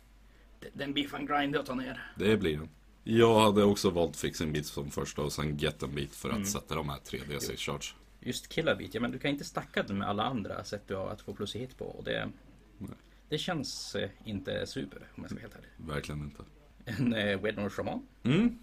[0.60, 2.12] d- Den blir fan grindig att ta ner.
[2.18, 2.68] Det blir den.
[3.04, 6.46] Jag hade också valt Fixing Beat som första och sen Get and Beat för att
[6.48, 7.84] sätta de här 3D6 charge.
[8.20, 10.94] Just killa beat, ja men du kan inte stacka den med alla andra sätt du
[10.94, 11.84] har att få plus i hit på.
[11.84, 12.28] Och det,
[13.28, 15.68] det känns eh, inte super om jag ska vara helt ärlig.
[15.94, 16.42] Verkligen inte.
[16.84, 18.06] En eh, Wednor Shaman.
[18.22, 18.58] Mm.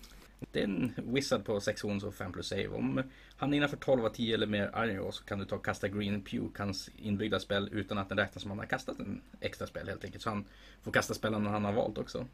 [0.51, 2.67] Det är en wizard på 6 wounds och 5 plus save.
[2.67, 3.03] Om
[3.35, 5.87] han är innanför 12 av 10 eller mer Iron så kan du ta och kasta
[5.87, 9.67] Green Puke, hans inbyggda spel, utan att den räknas som han har kastat en extra
[9.67, 10.23] spel helt enkelt.
[10.23, 10.45] Så han
[10.83, 12.27] får kasta spelen han har valt också.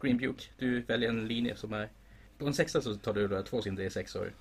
[0.00, 1.88] Green Puke, du väljer en linje som är...
[2.38, 4.32] På en sexa så tar du då två sin D6or.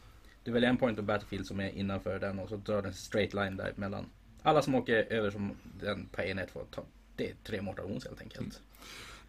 [0.43, 2.93] Du väljer en point of battlefield som är innanför den och så drar du en
[2.93, 4.05] straight line där mellan.
[4.41, 6.85] Alla som åker över som den på enhet får ta.
[7.15, 8.61] Det är tre mortal wounds helt enkelt.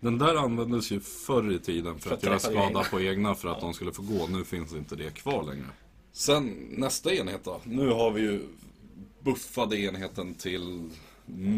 [0.00, 2.82] Den där användes ju förr i tiden för För att att göra skada egna.
[2.82, 3.64] på egna för att Ja.
[3.66, 4.26] de skulle få gå.
[4.26, 5.66] Nu finns inte det kvar längre.
[6.12, 7.60] Sen nästa enhet då.
[7.64, 8.40] Nu har vi ju
[9.20, 10.90] buffade enheten till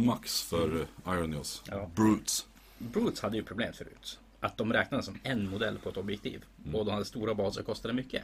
[0.06, 1.62] max för Ironios.
[1.70, 1.90] Ja.
[1.94, 2.46] Brutes.
[2.78, 4.18] Brutes hade ju problem förut.
[4.40, 6.44] Att de räknades som en modell på ett objektiv.
[6.72, 8.22] Och de hade stora baser och kostade mycket.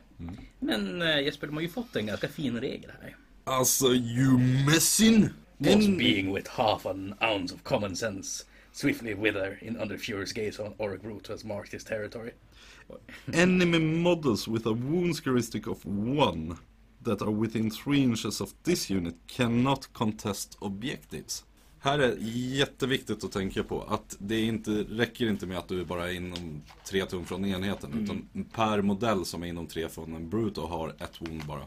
[0.59, 3.17] Men eh, Jesper, de har ju fått en ganska fin regel här.
[3.45, 5.29] Alltså, you messin!
[5.59, 10.59] Was being with half an ounce of common sense swiftly wither in under furious gaze
[10.59, 12.33] on Oric Brute has marked his territory.
[13.33, 16.59] Enemy models with a wounds heuristic of one
[17.03, 21.45] that are within 3 inches of this unit cannot contest objectives.
[21.79, 22.17] Här är
[22.57, 26.63] jätteviktigt att tänka på att det inte, räcker inte med att du bara är inom
[26.85, 27.93] 3 tum från enheten.
[28.03, 31.67] Utan per modell som är inom 3 från en brute och har ett wound bara.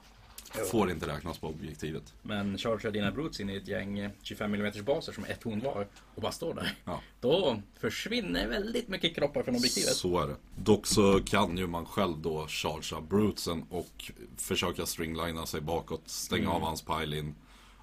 [0.51, 2.13] Får inte räknas på objektivet.
[2.21, 5.59] Men chargear dina Brutes in i ett gäng eh, 25 mm baser som ett horn
[5.59, 6.75] var och bara står där.
[6.85, 7.01] Ja.
[7.19, 9.89] Då försvinner väldigt mycket kroppar från objektivet.
[9.89, 10.35] Så är det.
[10.55, 16.51] Dock så kan ju man själv då chargea brutesen och försöka stringlina sig bakåt, stänga
[16.51, 17.35] av hans pile-in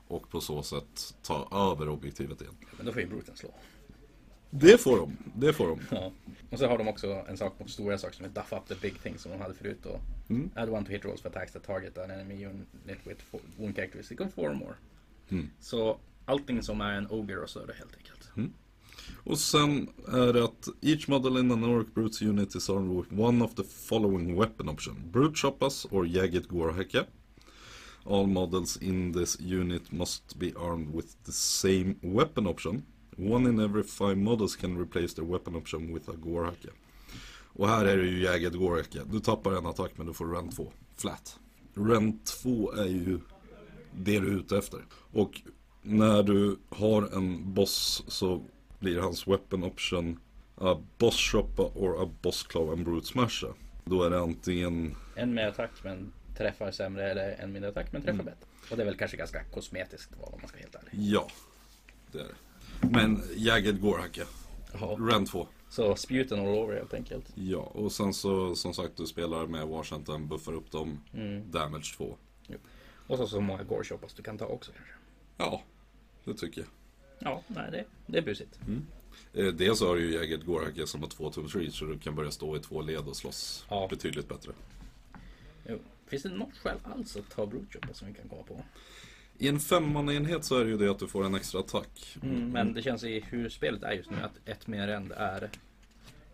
[0.08, 2.54] och på så sätt ta över objektivet igen.
[2.76, 3.50] Men då får ju Bruten slå.
[4.50, 5.80] Det får de, det får de.
[5.90, 6.12] Ja.
[6.50, 8.74] Och så har de också en sak mot stora saker som är Duff Up the
[8.74, 9.86] Big Thing som de hade förut.
[9.86, 10.00] Och
[10.56, 13.74] Add one to hit rolls for attacks that target an enemy unit with four- wound
[13.76, 14.76] characteristic of four or more.
[15.60, 18.52] Så allting som är en Ogre och större helt enkelt.
[19.24, 23.20] Och sen är det att each model in an Orc Brutes unit is armed with
[23.20, 24.94] one of the following weapon option.
[25.12, 27.04] Brute Choppas or Jagged Gorhacka.
[28.04, 32.82] All models in this unit must be armed with the same weapon option.
[33.16, 36.70] One in every five models can replace their weapon option with a Gorhacka.
[37.56, 39.04] Och här är det ju Jagged Gorhacka.
[39.04, 40.72] Du tappar en attack men du får rend 2.
[40.96, 41.38] Flat.
[41.74, 43.20] Rend 2 är ju
[43.94, 44.80] det du är ute efter.
[45.12, 45.40] Och
[45.82, 48.42] när du har en boss så
[48.78, 50.20] blir hans weapon option
[50.56, 53.46] a boss shoppa or a boss claw and brute smasha.
[53.84, 58.02] Då är det antingen, En med attack men träffar sämre eller en mindre attack men
[58.02, 58.46] träffar bättre.
[58.70, 60.90] Och det är väl kanske ganska kosmetiskt om man ska vara helt ärlig.
[61.10, 61.28] ja,
[62.12, 62.88] det är det.
[62.88, 64.22] Men Jagged Gorhacka,
[64.80, 64.96] Ja.
[65.00, 65.48] Rend 2.
[65.74, 67.32] Så spjuten all over helt enkelt.
[67.34, 71.00] Ja, och sen så som sagt du spelar med Washington, buffar upp dem,
[71.50, 72.16] damage 2.
[73.06, 74.92] Och så så många gore shoppas du kan ta också kanske.
[75.36, 75.62] Ja,
[76.24, 76.68] det tycker jag.
[77.18, 78.58] Ja, nej det, det är busigt.
[79.34, 82.14] Eh, Dels har du ju Jagged Gorhacka som har 2 tums reach så du kan
[82.14, 83.86] börja stå i två led och slåss Ja.
[83.90, 84.52] betydligt bättre.
[85.68, 85.78] Jo.
[86.06, 88.64] Finns det något skäl alls att ta brute shoppas som vi kan komma på?
[89.38, 92.16] I en femmanenhet så är det ju det att du får en extra attack.
[92.22, 95.50] Mm, men det känns i hur spelet är just nu att ett mer end är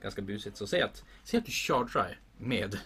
[0.03, 0.57] ganska busigt.
[0.57, 2.79] Så säg att, säg att du chargear med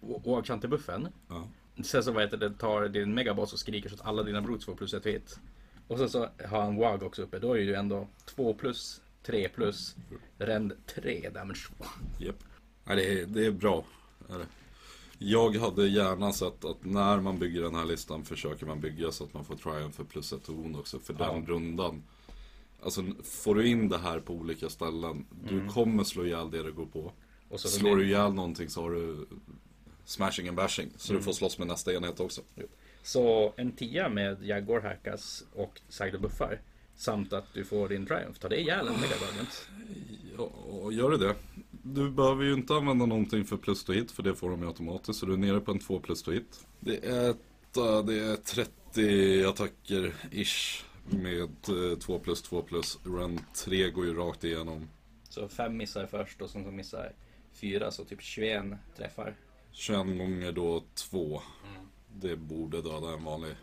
[0.00, 1.08] oakchantebuffen.
[1.28, 1.48] Ja.
[1.84, 4.64] Sen så vad heter det, tar din megaboss och skriker så att alla dina brutes
[4.64, 5.40] får plus ett hit.
[5.88, 7.38] Och sen så har han WAG också uppe.
[7.38, 9.96] Då är ju ändå 2 plus, 3 plus,
[10.38, 11.84] rend 3 damage 2.
[12.18, 12.36] Japp.
[12.84, 13.84] Nej, det, är, det är bra.
[15.18, 19.24] Jag hade gärna sett att när man bygger den här listan försöker man bygga så
[19.24, 20.98] att man får triumph för plus ett ton också.
[20.98, 21.32] För Ja.
[21.32, 22.02] den rundan.
[22.82, 25.26] Alltså får du in det här på olika ställen.
[25.48, 27.12] Du kommer slå ihjäl det du går på.
[27.48, 29.26] Och så Slår du ihjäl någonting så har du
[30.04, 30.90] smashing and bashing.
[30.96, 32.40] Så du får slåss med nästa enhet också.
[33.02, 36.60] Så en tia med Jaguar hackas och sagda buffar
[37.00, 38.40] Samt att du får din Triumph.
[38.40, 39.68] Tar det ihjäl en Mega Gargant?
[40.38, 41.34] Ja, gör det det?
[41.82, 44.66] Du behöver ju inte använda någonting för plus to hit för det får de ju
[44.66, 45.18] automatiskt.
[45.18, 46.66] Så du är nere på en 2 plus to hit.
[46.80, 51.48] Det är, ett, äh, det är 30 attacker ish med
[52.00, 52.98] 2 plus 2 plus.
[53.04, 54.88] Run 3 går ju rakt igenom.
[55.28, 57.12] Så fem missar först och sen så missar
[57.52, 58.64] fyra, så typ 21
[58.96, 59.34] träffar.
[59.72, 61.42] 21 gånger då 2.
[62.14, 63.54] Det borde döda en vanlig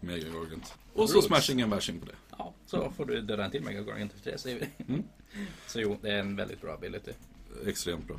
[0.00, 0.74] Mega Gargant.
[0.94, 1.26] Och så Roots.
[1.26, 2.14] smashing and bashing på det.
[2.38, 4.84] Ja, så får du döda en till Mega Gargant efter det säger vi.
[4.94, 5.02] Mm.
[5.66, 7.12] Så jo, det är en väldigt bra ability.
[7.66, 8.16] Extremt bra.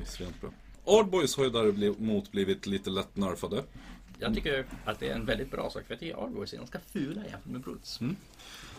[0.00, 0.50] Extremt bra.
[0.86, 3.62] Ardboys har ju däremot blivit lite lätt nerfade.
[4.24, 6.56] Jag tycker att det är en väldigt bra sak för att jag tycker Argos är
[6.56, 8.00] ganska fula jämfört med Brutes.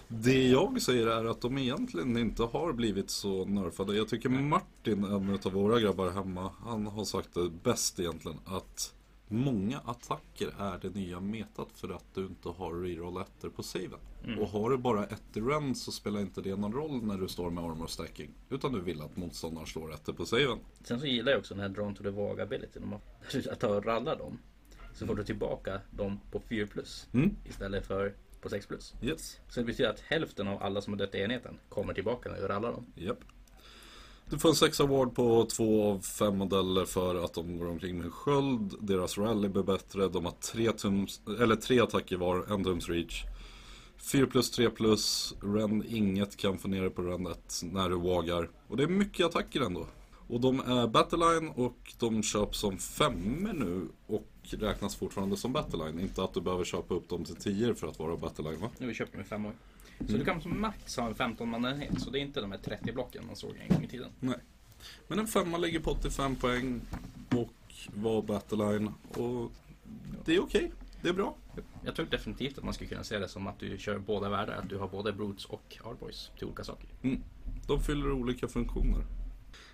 [0.07, 3.95] Det jag säger är att de egentligen inte har blivit så nerfade.
[3.97, 8.37] Jag tycker Martin, en av våra grabbar hemma, han har sagt det bäst egentligen.
[8.45, 8.93] Att
[9.27, 13.99] många attacker är det nya metat för att du inte har reroll ettor på saven.
[14.39, 17.27] Och har du bara ett i rend så spelar inte det någon roll när du
[17.27, 18.29] står med armor stacking.
[18.49, 20.57] Utan du vill att motståndaren slår ettor på saven.
[20.83, 22.79] Sen så gillar jag också den här Drawn to the Vag ability.
[22.79, 22.93] Om
[23.33, 24.37] att- att ta och ralla dem.
[24.95, 27.07] Så får du tillbaka dem på 4 plus.
[27.13, 27.35] Mm.
[27.45, 28.93] Istället för på 6 plus.
[29.01, 29.39] Yes.
[29.49, 32.41] Så det betyder att hälften av alla som har dött i enheten kommer tillbaka när
[32.41, 32.85] du rallar dem.
[32.95, 33.19] Japp.
[34.29, 37.97] Du får en 6 award på två av fem modeller för att de går omkring
[37.97, 38.73] med sköld.
[38.79, 40.07] Deras rally blir bättre.
[40.07, 43.23] De har tre, tums, eller tre attacker var, en tums reach.
[43.97, 45.35] 4 plus 3 plus.
[45.41, 48.49] Rend inget kan få ner det på rend 1 när du vagar.
[48.67, 49.87] Och det är mycket attacker ändå.
[50.27, 55.99] Och de är battleline och de köps som femmor nu och räknas fortfarande som battleline.
[55.99, 58.69] Inte att du behöver köpa upp dem till 10 för att vara battleline va?
[58.77, 59.53] Nu vi köpt dem i fem år.
[59.99, 62.01] Så du kan som max ha en 15 man enhet.
[62.01, 64.11] Så det är inte de här 30 blocken man såg en gång i tiden.
[64.19, 64.37] Nej.
[65.07, 66.81] Men en femma ligger på 85 poäng
[67.29, 67.53] och
[67.93, 68.93] var battleline.
[69.13, 69.51] Och
[70.25, 70.71] det är okej.
[71.01, 71.35] Det är bra.
[71.83, 74.55] Jag tror definitivt att man skulle kunna se det som att du kör båda världar.
[74.55, 76.89] Att du har både Brutes och Arboys till olika saker.
[77.01, 77.21] Mm.
[77.67, 79.05] De fyller olika funktioner.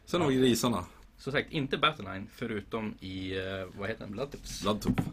[0.05, 0.85] Sen har vi grisarna.
[1.21, 4.11] Så sagt, inte Battleline förutom i, eh, vad heter den.
[4.61, 5.03] Bloodtooth.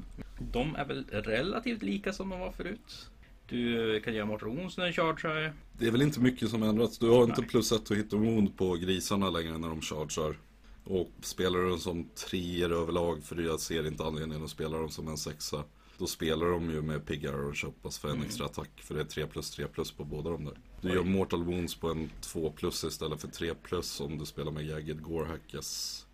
[0.53, 3.11] De är väl relativt lika som de var förut.
[3.49, 5.53] Du kan göra mortal wounds när du chargear.
[5.73, 6.99] Det är väl inte mycket som ändrats.
[6.99, 7.51] Du har inte Nej.
[7.51, 10.37] plus ett att hitta wound på grisarna längre när de chargear.
[10.85, 14.91] Och spelar du dem som treor överlag, för jag ser inte anledningen att spela dem
[14.91, 15.65] som en sexa.
[15.99, 18.71] Då spelar de ju med piggar och köpas för en extra attack.
[18.77, 20.59] För det är 3 plus 3 plus på båda de där.
[20.81, 24.53] Du gör mortal wounds på en 2 plus istället för 3 plus om du spelar
[24.53, 26.05] med jagged gorehackes.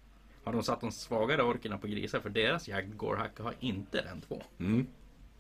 [0.45, 4.21] Har de satt de svagare orkerna på grisar för deras Jagged Gorehack har inte den
[4.21, 4.43] två.
[4.59, 4.87] Mm,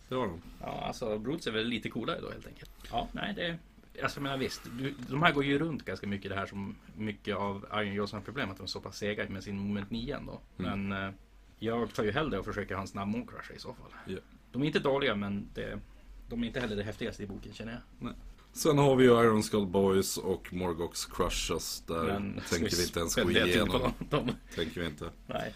[0.09, 0.43] det har de.
[0.61, 2.71] Ja, alltså Brutes är väl lite coolare då helt enkelt.
[2.91, 3.59] Ja, nej det...
[4.03, 6.77] Alltså jag menar visst, du, de här går ju runt ganska mycket det här som
[6.97, 10.17] mycket av Iron Johnson problem att de är så pass sega med sin moment 9
[10.17, 10.41] ändå.
[10.57, 11.11] Men eh,
[11.59, 13.91] jag tar ju hellre och försöker ha en snabb Mooncrush i så fall.
[14.07, 14.19] Ja.
[14.53, 15.81] De är inte dåliga men det,
[16.29, 18.15] de är inte heller det häftigaste i boken känner jag.
[18.57, 21.83] Sen har vi ju Iron Skull Boys och Morgox Crushes.
[21.87, 23.93] Där Men tänker vi inte ens gå igenom.
[24.11, 24.31] dem?
[24.55, 25.05] Tänker vi inte.
[25.27, 25.55] Nej.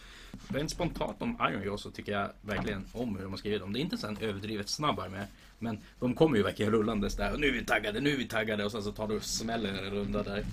[0.49, 3.73] Rent spontant om Iron Jaw så tycker jag verkligen om hur de har skrivit dem.
[3.73, 5.23] Det är inte så överdrivet snabb armé.
[5.59, 7.33] Men de kommer ju verkligen rullandes där.
[7.33, 8.65] Och nu är vi taggade, nu är vi taggade.
[8.65, 10.45] Och sen så tar du och smäller en runda där.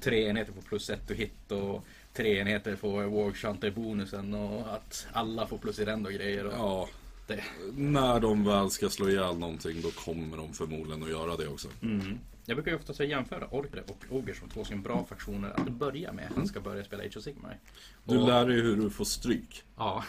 [0.00, 1.52] Tre enheter får plus ett och hit.
[1.52, 4.34] Och tre enheter får Warshunter bonusen.
[4.34, 6.44] Och att alla får plus i rend och grejer.
[6.46, 6.88] Och Ja,
[7.26, 7.44] det.
[7.76, 11.68] när de väl ska slå ihjäl någonting då kommer de förmodligen att göra det också.
[11.82, 12.18] Mm.
[12.46, 16.12] Jag brukar ju ofta säga jämföra Orkre och Ogre som två bra faktioner att börja
[16.12, 16.28] med.
[16.36, 17.58] Han ska börja spela Age of Sigmar.
[18.04, 19.62] Du Och- lär dig hur du får stryk.
[19.76, 20.04] Ja.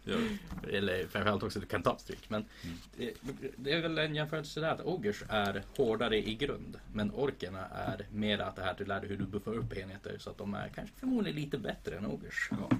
[0.72, 2.30] Eller framförallt också att du kan ta stryk.
[2.30, 2.44] Men
[2.96, 3.12] det,
[3.56, 6.76] det är väl en jämförelse där att Ogers är hårdare i grund.
[6.92, 9.72] Men orkerna är mer att det här att du lär dig hur du buffar upp
[9.76, 10.16] enheter.
[10.18, 12.48] Så att de är kanske förmodligen lite bättre än Ogers.
[12.50, 12.76] Ja.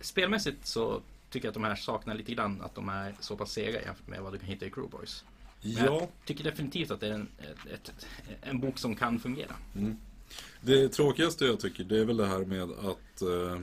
[0.00, 3.82] Spelmässigt så tycker att de här saknar lite grann att de är så pass sega
[3.82, 5.24] jämfört med vad du kan hitta i Crewboys.
[5.60, 7.28] Ja, jag tycker definitivt att det är en,
[7.74, 8.06] ett,
[8.42, 9.56] en bok som kan fungera.
[10.60, 13.60] det tråkigaste jag tycker det är väl det här med att eh,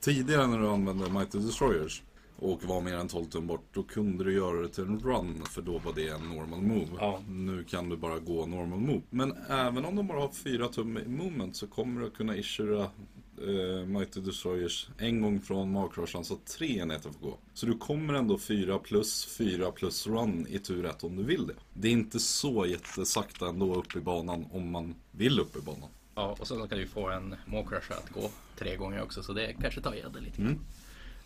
[0.00, 2.02] tidigare när du använde Mighty Destroyers
[2.36, 5.42] och var mer än 12 tum bort, då kunde du göra det till en run
[5.44, 6.88] för då var det en normal move.
[6.98, 7.20] Ja.
[7.28, 9.02] Nu kan du bara gå normal move.
[9.10, 12.36] Men även om de bara har 4 tum i movement så kommer du att kunna
[12.36, 12.90] issura
[13.38, 17.38] eh, Mighty Destroyers en gång från Markrushan så tre enheter får gå.
[17.54, 21.46] Så du kommer ändå 4 plus 4 plus run i tur ett om du vill
[21.46, 21.54] det.
[21.72, 25.88] Det är inte så jättesakta ändå upp i banan om man vill upp i banan.
[26.14, 29.22] Ja, och sen kan du få en Mawcrusher att gå tre gånger också.
[29.22, 30.42] Så det kanske tar det lite.
[30.42, 30.58] Mm.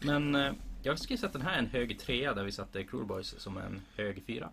[0.00, 3.34] Men eh, jag skulle sätta den här en hög trea där vi satte Cruel Boys
[3.38, 4.50] som en hög fyra.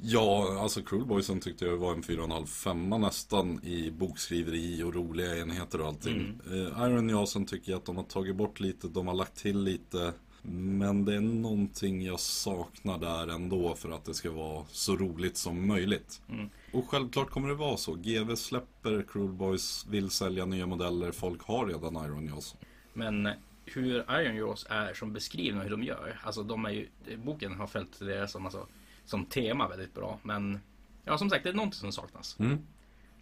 [0.00, 5.80] Ja, alltså Cruelboysen tyckte jag var en 4,5 femma nästan i bokskriveri och roliga enheter
[5.80, 6.40] och allting.
[6.46, 9.62] Eh, Iron Jason tycker jag att de har tagit bort lite, de har lagt till
[9.62, 10.12] lite.
[10.50, 15.36] Men det är någonting jag saknar där ändå för att det ska vara så roligt
[15.36, 16.22] som möjligt.
[16.28, 16.50] Mm.
[16.72, 17.94] Och självklart kommer det vara så.
[17.94, 22.56] GV släpper, Cruel Boys vill sälja nya modeller, folk har redan Iron Jaws.
[22.92, 23.28] Men
[23.64, 26.20] hur Iron Jaws är som beskrivna hur de gör.
[26.22, 28.66] Alltså de är ju, boken har följt det som, alltså,
[29.08, 30.18] som tema väldigt bra.
[30.22, 30.60] Men
[31.04, 32.36] ja, som sagt, det är någonting som saknas.
[32.38, 32.58] Mm.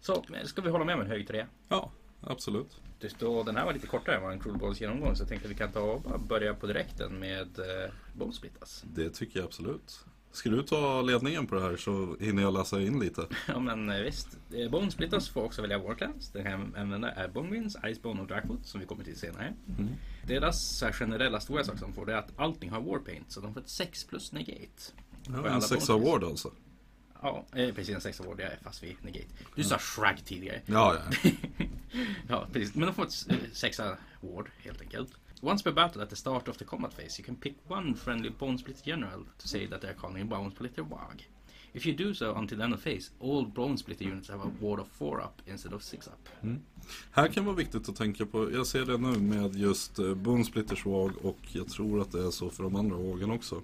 [0.01, 1.45] Så ska vi hålla med om en hög 3?
[1.69, 2.81] Ja, absolut.
[2.99, 5.29] Just då, den här var lite kortare än vad en Cruel Balls genomgång så jag
[5.29, 8.81] tänkte att vi kan ta och börja på direkten med eh, Bone Splitters.
[8.83, 9.99] Det tycker jag absolut.
[10.31, 13.27] Ska du ta ledningen på det här så hinner jag läsa in lite.
[13.47, 14.39] Ja men eh, visst.
[14.53, 16.29] Eh, Bone Splitters får också välja Warclans.
[16.31, 19.53] Den kan använda är Bone Winds, Icebone och Darkwood som vi kommer till senare.
[19.77, 19.89] Mm.
[20.27, 23.53] Deras här, generella stora sak som får det är att allting har Warpaint så de
[23.53, 24.93] får ett 6 plus negate.
[25.33, 25.89] Ja, en sex bonus.
[25.89, 26.51] award alltså.
[27.21, 28.41] Ja, eh, precis en 6 award.
[28.63, 29.27] Fast vid negate.
[29.55, 30.61] Du sa shrug tidigare.
[30.65, 31.31] Ja, ja.
[32.27, 32.75] ja, precis.
[32.75, 35.09] Men de får ett eh, sexa ward helt enkelt.
[35.41, 38.29] Once per battle at the start of the combat phase you can pick one friendly
[38.29, 41.27] bone splitter general to say that they are calling a bone splitter WAG.
[41.73, 44.51] If you do so until the end of phase, all bone splitter units have a
[44.59, 46.49] ward of 4 up instead of 6 up.
[47.11, 50.43] Här kan vara viktigt att tänka på, jag ser det nu med just eh, Boone
[50.43, 53.61] Splitters våg och jag tror att det är så för de andra vågen också.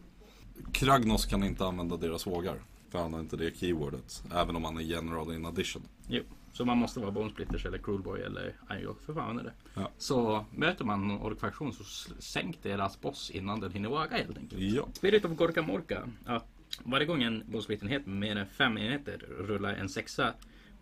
[0.72, 2.56] Kragnos kan inte använda deras vågar,
[2.89, 5.82] för han har inte det keywordet, även om han är general in addition.
[6.08, 9.54] Jo, så man måste vara bone splitters eller cruelboy eller Iron för fan är det.
[9.74, 9.89] Ja.
[9.98, 11.84] Så möter man någon orkfraktion så
[12.20, 14.62] sänk deras boss innan den hinner waga helt enkelt.
[14.62, 16.10] Ja, Spirit of Gorka Morka.
[16.26, 16.48] Att
[16.84, 20.34] varje gång en bollsplittenhet med mer än fem enheter rullar en sexa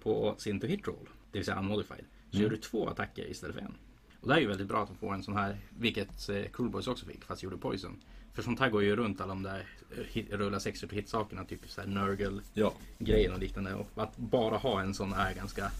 [0.03, 3.55] på sin to hit roll, det vill säga unmodified, så gör du två attacker istället
[3.55, 3.75] för en.
[4.21, 6.87] Och det är ju väldigt bra att får en sån här, vilket eh, Cruel Boys
[6.87, 8.03] också fick, fast gjorde Poison.
[8.33, 9.65] För sånt här går ju runt alla de där
[9.97, 12.73] eh, hit, rulla sexor to hit sakerna, typ så här Nurgle ja.
[12.99, 13.73] grejen och liknande.
[13.73, 15.71] Och att bara ha en sån är ganska,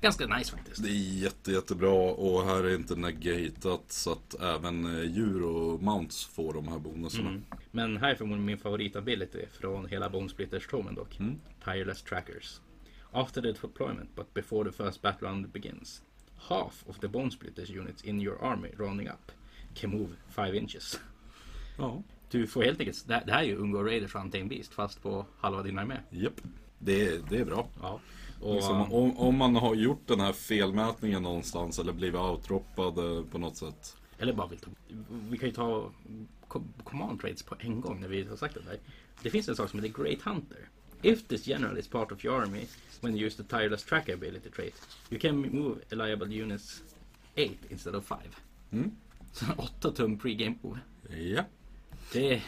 [0.00, 0.82] ganska nice faktiskt.
[0.82, 5.82] Det är jätte, jättebra och här är inte negatat så att även eh, djur och
[5.82, 7.28] mounts får de här bonusarna.
[7.28, 7.42] Mm.
[7.70, 11.20] Men här är förmodligen min favoritability från hela Bone Splitters tomen dock.
[11.20, 11.40] Mm.
[11.64, 12.60] Tireless Trackers.
[13.12, 16.02] After the deployment but before the first battle round begins.
[16.48, 19.32] Half of the Bone Splitters units in your army rounding up
[19.74, 21.00] can move 5 inches.
[21.78, 25.26] Ja, Du får helt enkelt, det här, är ju Ungo Raiders Untamed Beast fast på
[25.40, 25.96] halva din armé.
[26.10, 26.40] japp.
[26.78, 27.68] Det, det är bra.
[27.82, 28.00] Ja.
[28.40, 33.24] Och, Liksom, om, om man har gjort den här felmätningen någonstans eller blivit outdroppad eh,
[33.24, 33.96] på något sätt.
[34.18, 34.70] Eller bara vill ta,
[35.30, 35.90] Vi kan ju ta
[36.48, 38.78] co- command trades på en gång när vi har sagt det där.
[39.22, 40.68] Det finns en sak som heter Great Hunter.
[41.02, 42.66] If this general is part of your army
[43.00, 44.74] when you use the tireless tracker ability trait
[45.10, 46.82] you can move reliable units
[47.34, 48.18] 8 instead of 5.
[48.72, 48.90] Mm.
[49.32, 50.54] Så 8 tum pre-game.
[51.10, 51.44] Ja,
[52.12, 52.42] Det,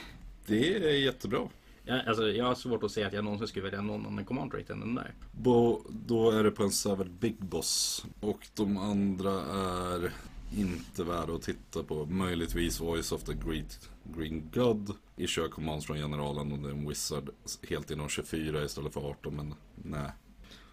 [0.47, 1.49] det är jättebra.
[1.85, 4.51] ja, alltså, jag har svårt att säga att jag någonsin skulle välja någon annan command
[4.51, 5.15] trait än den där.
[5.33, 8.05] Bo, då är det på en Savage Big Boss.
[8.21, 10.13] Och de andra är
[10.57, 12.07] inte värda att titta på.
[12.07, 14.97] Möjligtvis Voice of the Great Green God.
[15.17, 17.31] I kör commands från generalen och det är en wizard.
[17.69, 20.11] Helt inom 24 istället för 18 men nej.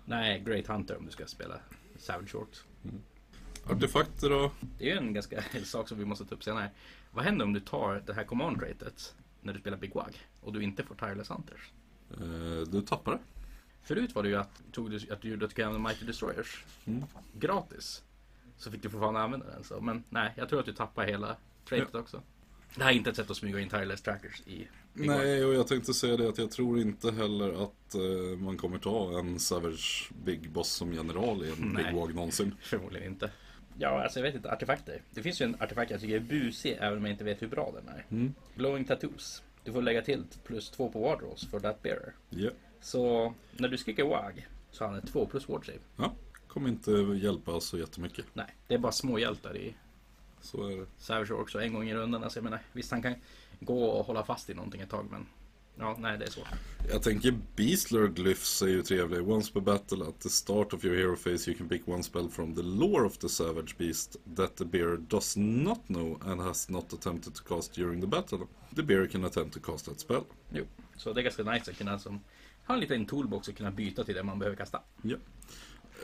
[0.05, 1.55] Nej, Great Hunter om du ska spela
[1.97, 2.63] Savage Short.
[3.69, 4.51] Artefakter då?
[4.77, 6.69] Det är ju en ganska en sak som vi måste ta upp senare.
[7.11, 10.53] Vad händer om du tar det här command traitet när du spelar Big Wag och
[10.53, 11.71] du inte får Tireless Hunters?
[12.11, 13.19] Eh, du tappar det.
[13.83, 16.05] Förut var det ju att, tog du, att du gjorde att du kan använda Mighty
[16.05, 17.03] Destroyers Mm.
[17.39, 18.03] gratis.
[18.57, 19.63] Så fick du fortfarande använda den.
[19.63, 19.81] Så.
[19.81, 22.21] Men nej, jag tror att du tappar hela traitet också.
[22.75, 25.17] Det här är inte ett sätt att smyga in Tireless Trackers i Big Wag.
[25.17, 28.77] Nej, och jag tänkte säga det att jag tror inte heller att eh, man kommer
[28.79, 31.83] ta en Savage Big Boss som general i en Nej.
[31.83, 32.55] Big Wag någonsin.
[32.61, 33.31] Förmodligen inte.
[33.81, 34.51] Ja, alltså jag vet inte.
[34.51, 35.01] Artefakter.
[35.09, 37.47] Det finns ju en artefakt jag tycker är busig även om jag inte vet hur
[37.47, 38.05] bra den är.
[38.11, 38.33] Mm.
[38.55, 39.43] Glowing Tattoos.
[39.63, 42.13] Du får lägga till plus två på Ward Rolls för that bearer.
[42.29, 42.49] Ja.
[42.81, 45.77] Så när du skriker WAG så har han ett 2 plus Ward Save.
[45.97, 46.13] ja,
[46.47, 48.25] kommer inte hjälpa så jättemycket.
[48.33, 49.75] Nej, det är bara små hjältar i
[50.41, 50.85] Så är det.
[50.97, 52.23] Savage också en gång i rundan.
[52.23, 53.15] Alltså jag menar, visst han kan
[53.59, 55.25] gå och hålla fast i någonting ett tag men
[55.79, 56.47] ja, nej det är svårt.
[56.89, 59.29] Jag tänker Beastler Glyphs är ju trevlig.
[59.29, 62.29] Once per battle at the start of your hero phase you can pick one spell
[62.29, 66.69] from the lore of the Savage Beast that the bearer does not know and has
[66.69, 68.39] not attempted to cast during the battle.
[68.75, 70.23] The bearer can attempt to cast that spell.
[70.53, 70.65] Jo,
[70.97, 72.19] så det är ganska nice att kunna som
[72.65, 74.81] ha en liten toolbox och kunna byta till det man behöver kasta.
[75.01, 75.17] Ja.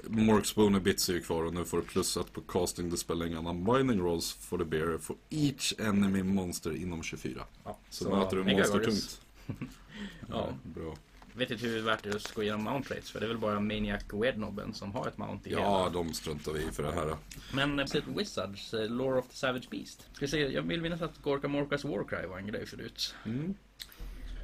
[0.03, 2.97] Mork's Boner Bits är ju kvar och nu får du plus ett på casting the
[2.97, 7.43] spelling and unbinding rolls for the bearer for each enemy monster inom 24.
[7.63, 9.21] Ja, Så, möter du monster tungt.
[10.29, 10.53] Ja.
[10.63, 10.95] Bra.
[11.33, 13.37] Vet inte hur värt det är att gå igenom mount rates för det är väl
[13.37, 15.89] bara Maniac Weird-nobben som har ett mount i Ja, hela.
[15.89, 17.15] de struntar vi i för det här.
[17.53, 20.07] Men eh, sett Wizards, eh, Lore of the Savage Beast.
[20.13, 23.15] Ska se, jag vill minnas att Gorka Morkas Warcry var en grej förut.
[23.25, 23.53] Mm.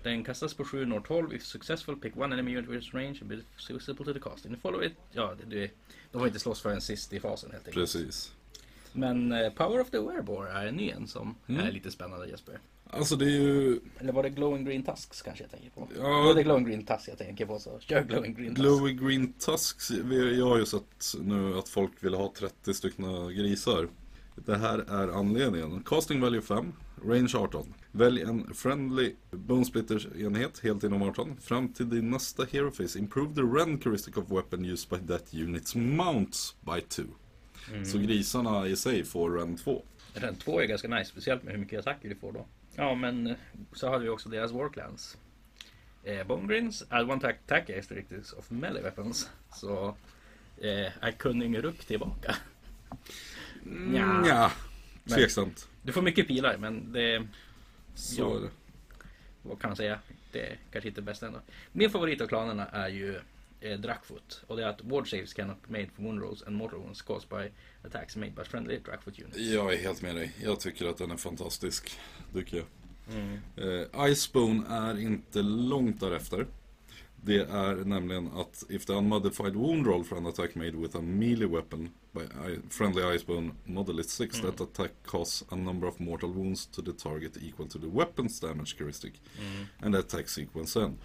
[0.04, 1.34] Den kastas på 7 norr 12.
[1.34, 3.36] If successful, pick one enemy unit with range and be
[3.74, 4.58] visible to the casting.
[4.58, 4.94] Follow it.
[5.12, 5.72] Ja, det, det,
[6.12, 7.82] de får inte slåss förrän sist i fasen helt enkelt.
[7.84, 8.34] Precis.
[8.94, 11.68] Men eh, Power of the Werebore är en ny en som Mm.
[11.68, 12.60] är lite spännande Jesper.
[12.98, 15.88] Alltså det är ju Eller var det Glowing Green Tusks kanske jag tänker på?
[15.98, 16.24] Ja.
[16.24, 18.62] Var det Glowing Green Tusks jag tänker på så kör Glowing Green Tusks.
[18.62, 19.92] Glowy Green Tusks.
[20.38, 23.88] Jag har ju sett nu att folk vill ha 30 stycken grisar.
[24.36, 25.84] Det här är anledningen.
[25.84, 26.74] Casting value 5,
[27.06, 27.74] range 18.
[27.92, 31.38] Välj en friendly bonesplitters enhet helt inom 18.
[31.42, 33.00] Fram till din nästa hero phase.
[33.00, 37.04] Improve the rend characteristic of weapon used by that units mounts by 2.
[37.86, 39.84] Så grisarna i sig får rend 2.
[40.14, 42.46] Den två är ganska nice, speciellt med hur mycket attacker du får då.
[42.76, 43.36] Ja, men eh,
[43.74, 45.18] så hade vi också deras Warclans.
[46.04, 47.40] Eh, Bone Grins add one attack,
[48.34, 49.30] of melee weapons.
[49.54, 49.96] Så
[50.62, 52.36] eh, är Kunning Ruck tillbaka.
[53.64, 54.24] Nja.
[54.28, 54.52] Ja,
[55.04, 55.70] Men- tveksamt.
[55.82, 57.28] Du får mycket pilar, men det...
[57.96, 58.38] Så Ja.
[58.38, 58.50] är det.
[59.42, 60.00] Vad kan man säga?
[60.32, 61.40] Det är kanske inte bäst ändå.
[61.72, 63.20] Min favorit av klanerna är ju
[63.64, 64.42] eh, Drackfoot.
[64.48, 67.02] Och det är att ward saves cannot be made for wound rolls and mortal wounds
[67.02, 67.52] caused by
[67.88, 69.38] attacks made by friendly Drackfoot units.
[69.38, 70.32] Jag är helt med dig.
[70.44, 71.92] Jag tycker att den är fantastisk.
[72.34, 72.66] Tycker jag.
[73.16, 73.40] Mm.
[73.58, 76.48] Eh, Icebone är inte långt därefter.
[77.26, 81.02] Det är nämligen att if the unmodified wound roll for an attack made with a
[81.02, 84.52] melee weapon by I- friendly Icebone model is 6, Mm.
[84.52, 88.40] that attack causes a number of mortal wounds to the target equal to the weapon's
[88.42, 89.66] damage characteristic Mm.
[89.80, 90.98] and the attack sequence then.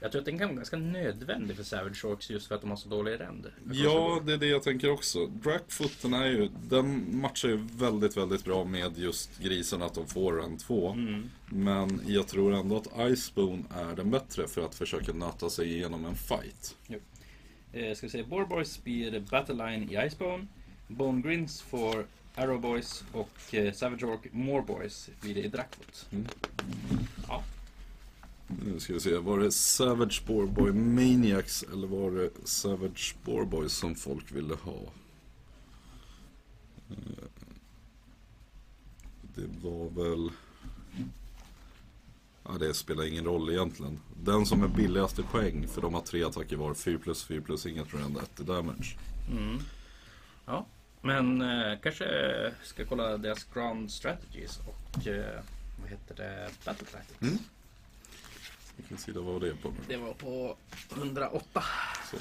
[0.00, 2.70] Jag tror att den kan vara ganska nödvändig för Savage Orcs just för att de
[2.70, 3.46] har så dålig rend.
[3.72, 5.26] Ja, det är det jag tänker också.
[5.26, 10.44] Drackfooten är ju, den matchar ju väldigt, väldigt bra med just grisen att de får
[10.44, 10.90] en 2.
[10.90, 11.30] Mm.
[11.46, 16.04] Men jag tror ändå att Icebone är den bättre för att försöka nöta sig igenom
[16.04, 16.76] en fight.
[17.72, 20.46] Eh, ska vi se, Borboys blir Battleline i Icebone.
[20.88, 26.06] Bone Grins får Arrow Boys och eh, Savage Orc More Boys blir det i Drackfoot.
[26.12, 26.26] Mm.
[27.28, 27.42] Ja.
[28.48, 33.94] Nu ska vi se, var det Savage Sporeboy Maniacs eller var det Savage Sporeboy som
[33.94, 34.80] folk ville ha?
[36.90, 37.24] Eh,
[39.34, 40.30] Det var väl...
[42.44, 44.00] Ja, det spelar ingen roll egentligen.
[44.24, 47.40] Den som är billigast i poäng, för de har tre attacker var, 4 plus 4
[47.40, 48.96] plus inget rend 1 i damage.
[49.30, 49.58] Mm.
[50.46, 50.66] Ja,
[51.02, 52.04] men eh, kanske
[52.64, 55.40] ska kolla deras Ground Strategies och eh,
[55.80, 56.48] vad heter det?
[56.64, 57.22] Battle Tactics.
[57.22, 57.38] Mm.
[58.78, 59.72] Vilken sida var det på?
[59.88, 60.56] Det var på
[60.96, 61.62] 108.
[62.10, 62.16] Så.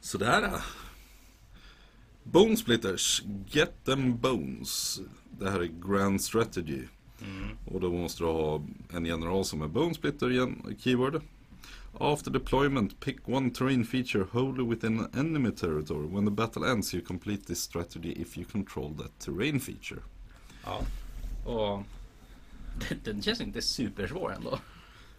[0.00, 0.50] Sådär.
[2.22, 5.00] Bone Splitters, Get them bones.
[5.38, 6.82] Det här är Grand Strategy.
[7.20, 7.56] Mm.
[7.66, 8.62] Och då måste du ha
[8.92, 11.22] en general som är Bone Splitter keyword.
[12.00, 16.06] After deployment, pick one terrain feature wholly within enemy territory.
[16.06, 20.02] When the battle ends you complete this strategy if you control that terrain feature.
[20.64, 20.82] Ja,
[21.44, 21.82] och
[23.04, 24.58] den, känns inte supersvår ändå.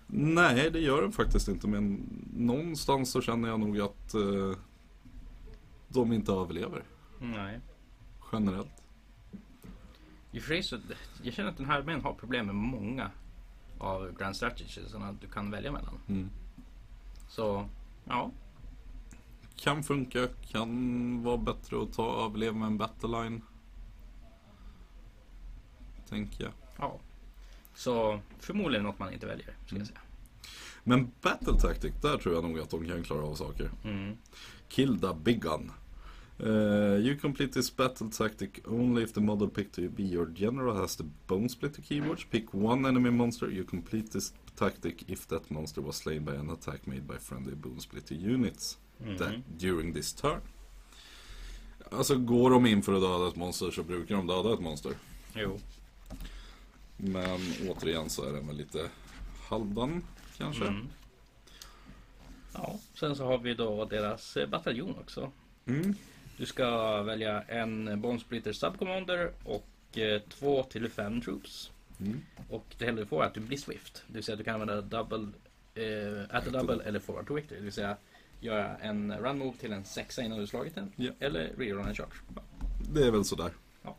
[0.08, 1.68] Nej, det gör den faktiskt inte.
[1.68, 4.58] Men någonstans så känner jag nog att eh,
[5.88, 6.84] de inte överlever.
[7.20, 7.60] Nej.
[8.32, 8.84] Generellt.
[10.32, 10.78] I och för sig så,
[11.24, 13.12] jag känner att den här armén har problem med många
[13.78, 16.00] av Grand Strategies som du kan välja mellan.
[16.08, 16.30] Mm.
[17.30, 17.70] Så,
[18.06, 18.32] ja.
[19.56, 23.42] Kan funka, kan vara bättre att ta överleva med en battleline.
[26.10, 26.54] Tänker jag.
[26.78, 27.00] ja.
[27.78, 30.00] Så förmodligen något man inte väljer, ska jag säga.
[30.84, 33.72] Men battle tactic, där tror jag nog att de kan klara av saker.
[33.84, 34.18] Mm.
[34.68, 35.72] Kill the big gun.
[36.44, 36.50] Uh,
[37.00, 40.96] you complete this battle tactic only if the model picked to be your general has
[40.96, 42.26] the bone splitter keywords.
[42.32, 43.48] Pick one enemy monster.
[43.52, 47.56] You complete this tactic if that monster was slain by an attack made by friendly
[47.56, 49.18] bone splitter units Mm.
[49.18, 50.42] that, during this turn.
[51.92, 54.92] Alltså går de in för att döda ett monster så brukar de döda ett monster.
[55.36, 55.60] Jo.
[56.98, 57.40] Men
[57.70, 58.90] återigen så är den väl lite
[59.50, 60.04] halvdan
[60.38, 60.68] kanske.
[60.68, 60.88] Mm.
[62.54, 65.32] Ja, sen så har vi då deras bataljon också.
[65.66, 65.96] Mm.
[66.38, 71.72] Du ska välja en Bone Splitter Subcommander och eh, två till fem troops.
[72.00, 72.22] Mm.
[72.50, 74.04] Och det hela du får är att du blir Swift.
[74.08, 75.28] Det vill säga att du kan använda double,
[75.76, 77.58] eh, at a double eller forward to victory.
[77.58, 77.98] Det vill säga
[78.40, 80.92] göra en run move till en sexa innan du slagit den.
[80.96, 81.12] Ja.
[81.20, 82.16] Eller rerun en charge.
[82.94, 83.52] Det är väl sådär.
[83.82, 83.98] Ja.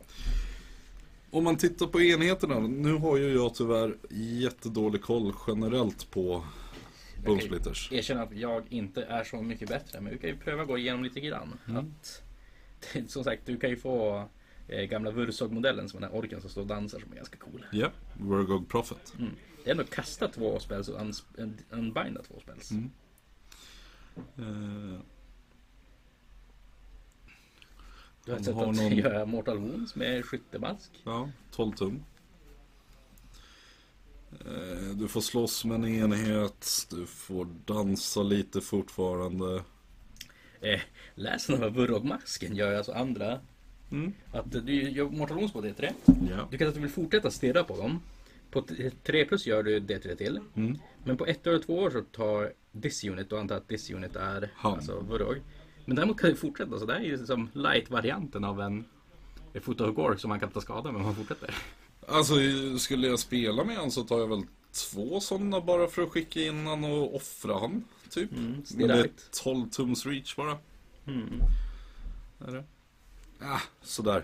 [1.31, 6.43] Om man tittar på enheterna, nu har ju jag tyvärr jättedålig koll generellt på
[7.25, 7.47] Bone Okej.
[7.47, 7.91] Splitters.
[7.91, 10.01] Erkänna att jag inte är så mycket bättre.
[10.01, 11.59] Men vi kan ju pröva gå igenom lite grann.
[11.67, 11.77] Mm.
[11.77, 12.21] Att,
[13.07, 14.27] som sagt, du kan ju få
[14.67, 17.65] eh, gamla Vursog-modellen som den här orken som står och dansar som är ganska cool.
[17.71, 19.13] Ja, Vergog Prophet.
[19.19, 19.31] Mm.
[19.63, 21.01] Det är ändå kasta två spells och
[21.69, 22.71] unbinda två spells.
[22.71, 22.91] Mm.
[24.15, 24.99] Eh,
[28.29, 30.91] Du har ett De sätt har att någon- göra Mortal Wounds med skyttemask.
[31.03, 32.03] ja, 12 tum.
[34.45, 39.63] Eh, du får slåss med en enhet, du får dansa lite fortfarande.
[40.61, 40.79] Eh,
[41.15, 43.39] läsen av Burrog-masken gör alltså andra.
[43.91, 44.13] Mm.
[44.33, 45.93] Att du gör Mortal Wounds på D3.
[46.29, 46.47] Ja.
[46.51, 48.01] Du kan att du vill fortsätta stirra på dem.
[48.51, 50.39] På t- 3 plus gör du D3 till.
[50.55, 50.77] Mm.
[51.03, 54.15] Men på ett eller två år så tar this unit, och antar att this unit
[54.15, 54.73] är Han.
[54.73, 55.37] alltså Burrog.
[55.89, 58.85] Men däremot kan du fortsätta, så det här är ju som light-varianten av en
[59.53, 61.55] en Gork som man kan ta skada med om man fortsätter.
[62.07, 62.35] Alltså
[62.77, 66.41] skulle jag spela med han så tar jag väl två sådana bara för att skicka
[66.41, 67.83] in han och offra han.
[68.09, 68.31] Typ.
[68.31, 69.41] Mm, Men det är högt.
[69.43, 70.57] 12 tums reach bara.
[71.07, 71.41] Mm.
[72.47, 72.63] Är det?
[73.41, 74.23] Ah, sådär.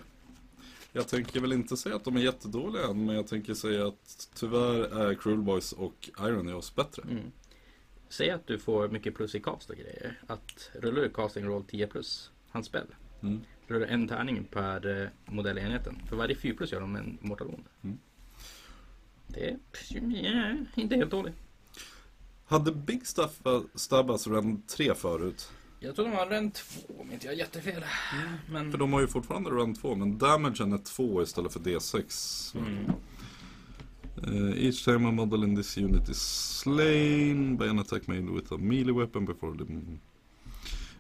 [0.92, 4.30] Jag tänker väl inte säga att de är jättedåliga än, men jag tänker säga att
[4.36, 7.04] tyvärr är Cruel Boys och Iron Jaws bättre.
[7.04, 7.32] Mm.
[8.10, 10.20] Säg att du får mycket plus i cast och grejer.
[10.28, 12.88] Att rullar du casting roll 10 plus, hans spel.
[13.22, 13.42] Mm.
[13.68, 16.02] Rullar en tärning per eh, modellenheten.
[16.10, 17.66] För varje 4 plus gör de en mortal wound.
[17.84, 17.98] Mm.
[19.28, 19.58] Det är
[19.90, 21.36] ja, inte helt dåligt.
[22.46, 23.42] Hade Big Stuff
[23.76, 25.52] Stabbas Ren 3 förut?
[25.80, 27.84] Jag tror de har en 2 om inte jag har jättefel.
[28.50, 28.72] Men...
[28.72, 32.58] För de har ju fortfarande Ren 2, men damagen är 2 istället för D6.
[32.58, 32.92] Mm.
[34.18, 36.22] Uh, each time a model in this unit is
[36.62, 40.00] slain by an attack made with a melee weapon before them.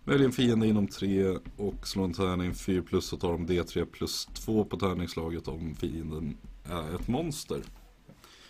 [0.03, 3.86] Välj en fiende inom 3 och slå en tärning 4 plus och tar de D3
[3.86, 7.61] plus 2 på tärningslaget om fienden är ett monster.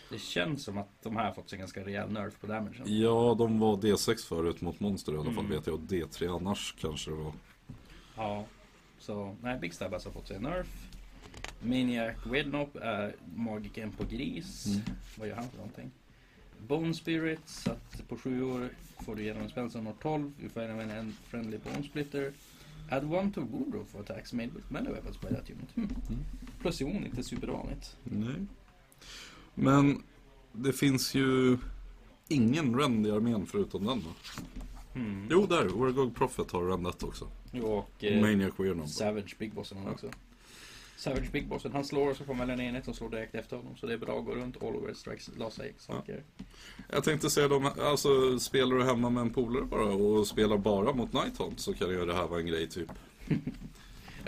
[0.10, 2.82] Det känns som att de här har fått sig ganska rejäl nerf på damagen.
[2.86, 5.50] Ja, de var D6 förut mot monster i alla fall Mm.
[5.52, 5.74] vet jag.
[5.76, 7.34] Och D3 annars kanske det var.
[8.16, 8.46] Ja.
[9.00, 10.68] Så, nej, Big Stabbas har fått sig en nerf.
[11.66, 14.66] Maniac Wednop är magiken på gris.
[14.66, 14.82] Mm.
[15.18, 15.92] Vad gör han för någonting?
[16.68, 18.70] Bone Spirit, så att på sju år
[19.06, 20.32] får du genom en spel som har 12.
[20.42, 22.34] Du får även en friendly Bone Splitter.
[22.90, 25.76] Add one to wound for attacks made with melee weapons by that unit.
[25.76, 25.90] Hmm.
[26.10, 26.24] Mm.
[26.62, 27.98] Plus i wound, inte supervanligt.
[28.04, 28.46] Nej.
[29.54, 30.04] Men
[30.52, 31.58] det finns ju
[32.28, 34.12] ingen Rend i armén förutom den va?
[34.94, 35.28] Hmm.
[35.32, 35.66] Jo, där.
[35.66, 37.28] Wargog Prophet har Rendet också.
[37.52, 38.54] Jo, och eh, Maniac
[38.88, 40.10] Savage Big Bossen han också.
[40.98, 43.36] Savage Big Bossen, han slår och så får man välja en enhet som slår direkt
[43.36, 43.78] efter honom.
[43.78, 46.24] Så det är bra att gå runt all over strikes, lasa saker.
[46.90, 50.94] Jag tänkte säga dem, alltså spelar du hemma med en polare bara och spelar bara
[50.94, 52.92] mot Nighthaunt så kan ju det här vara en grej typ.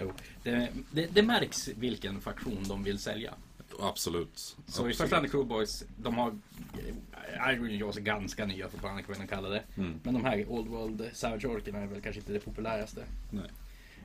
[0.01, 0.13] Jo,
[0.43, 3.33] det, det, det märks vilken faktion de vill sälja.
[3.79, 4.37] Absolut.
[4.37, 4.97] Så i Absolut.
[4.97, 9.27] första hand Crew Boys, de har eh, Iron Jaws är ganska nya fortfarande kan man
[9.27, 9.63] kalla det.
[9.77, 9.99] Mm.
[10.03, 13.03] Men de här Old World Savage Orkerna är väl kanske inte det populäraste.
[13.31, 13.51] Nej.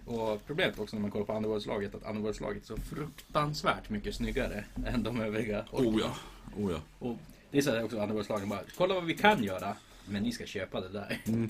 [0.04, 4.64] Och problemet också när man kollar på Underworlds-laget att Underworlds-laget är så fruktansvärt mycket snyggare
[4.86, 6.14] än de övriga Oh ja.
[6.56, 6.80] Oh ja.
[6.98, 7.16] Och
[7.50, 9.76] det är så här också Underworlds-lagen bara, kolla vad vi kan göra,
[10.08, 11.20] men ni ska köpa det där.
[11.26, 11.48] Mm.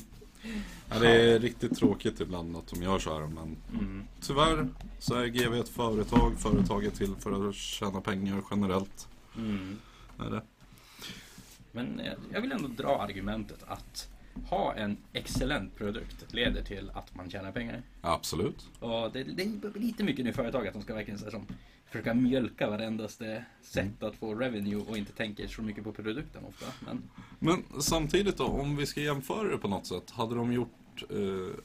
[0.90, 0.98] ja.
[0.98, 4.04] Det är riktigt tråkigt ibland att de gör så här men Mm.
[4.20, 6.38] tyvärr så är GV ett företag.
[6.38, 9.08] Företaget till för att tjäna pengar generellt.
[9.36, 9.78] Mm.
[10.18, 10.42] Är det.
[11.72, 14.08] Men eh, jag vill ändå dra argumentet att
[14.46, 17.82] ha en excellent produkt leder till att man tjänar pengar.
[18.00, 18.66] Absolut.
[18.80, 21.30] Och det, det är lite mycket nu i företag att de ska verkligen så här,
[21.30, 21.46] som,
[21.86, 26.66] försöka mjölka varendaste sätt att få revenue och inte tänker så mycket på produkten ofta.
[26.80, 27.02] Men
[27.38, 30.10] Men samtidigt då, om vi ska jämföra det på något sätt.
[30.10, 31.56] Hade de gjort eh,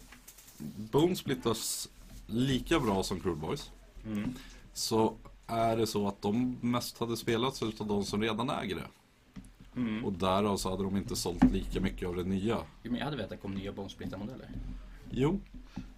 [0.91, 1.87] Bone Splitters
[2.27, 3.71] lika bra som Cruel Boys
[4.05, 4.33] mm.
[4.73, 5.15] så
[5.47, 8.87] är det så att de mest hade spelats utav de som redan äger det.
[9.77, 10.05] Mm.
[10.05, 12.57] Och därav så hade de inte sålt lika mycket av det nya.
[12.83, 14.49] Jo, men jag hade vetat att det kom nya Bonesplitter-modeller.
[15.11, 15.39] Jo,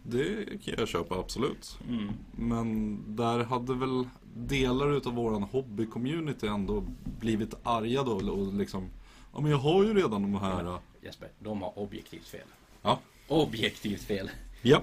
[0.04, 1.80] det kan jag köpa absolut.
[1.90, 2.10] Mm.
[2.32, 6.84] Men där hade väl delar utav våran hobby-community ändå
[7.20, 8.90] blivit arga då och liksom
[9.34, 10.80] Ja men jag har ju redan de här.
[11.04, 12.48] Jesper, de har objektivt fel.
[12.82, 13.00] Ja.
[13.28, 14.30] Objektivt fel.
[14.62, 14.82] Ja.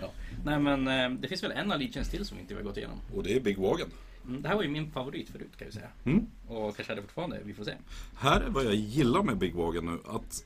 [0.00, 0.10] Ja.
[0.44, 2.98] Nej men eh, det finns väl en Allegiance till som vi inte har gått igenom.
[3.14, 3.88] Och det är Big Wagon.
[4.28, 5.88] Mm, det här var ju min favorit förut kan vi säga.
[6.04, 6.26] Mm.
[6.46, 7.74] Och kanske är det fortfarande, vi får se.
[8.16, 9.98] Här är vad jag gillar med Big Wagon nu.
[10.06, 10.44] Att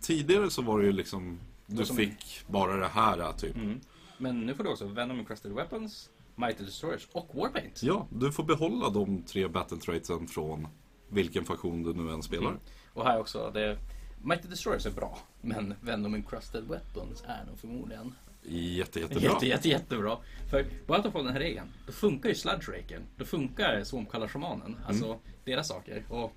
[0.00, 3.56] tidigare så var det ju liksom Du fick bara det här typ.
[3.56, 3.80] Mm.
[4.18, 7.82] Men nu får du också Venom Encrusted Weapons, Mighty Destroyers och Warpaint.
[7.82, 10.68] Ja, du får behålla de tre battle traitsen från
[11.08, 12.48] vilken faktion du nu än spelar.
[12.48, 12.60] Mm.
[12.92, 13.78] Och här också, det,
[14.22, 15.18] Mighty Destroyers är bra.
[15.40, 18.14] Men Venom Encrusted Weapons är nog förmodligen
[18.48, 19.22] Jätte, jättebra.
[19.22, 20.18] jätte, jätte, jättebra.
[20.50, 23.02] För bara att de får den här regeln, då funkar ju Sludge Raken.
[23.16, 24.76] Då funkar Swarmkallar-shamanen.
[24.86, 26.04] Alltså deras saker.
[26.08, 26.32] Och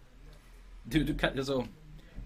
[0.84, 1.66] du, du kan, alltså,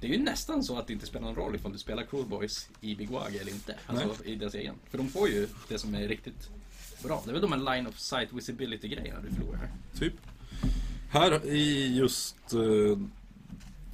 [0.02, 2.26] det är ju nästan så att det inte spelar någon roll ifall du spelar Cruel
[2.26, 3.76] Boys i Big Wag eller inte.
[3.86, 4.76] Alltså i deras egen.
[4.90, 6.50] För de får ju det som är riktigt
[7.04, 7.22] bra.
[7.26, 9.72] Det är väl de här line of sight visibility grejerna du förlorar.
[10.00, 10.14] Typ.
[11.10, 13.00] Här i just eh,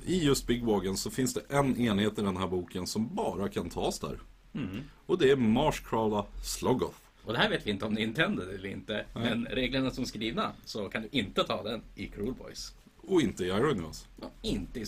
[0.05, 3.49] I just Big Wagon så finns det en enhet i den här boken som bara
[3.49, 4.19] kan tas där.
[4.53, 4.83] Mm.
[5.05, 6.97] Och det är Marshcrawler Sloggoth.
[7.25, 8.93] Och det här vet vi inte om intended eller inte.
[8.93, 9.23] Nej.
[9.23, 12.73] Men reglerna som är skrivna så kan du inte ta den i Cruel Boys.
[13.01, 14.07] Och inte i Iron Jaws.
[14.21, 14.85] Och inte i.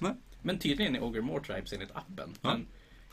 [0.00, 0.12] Nej.
[0.42, 2.30] Men tydligen i Ogre More Tribes enligt appen.
[2.40, 2.48] Ja.
[2.50, 2.66] Men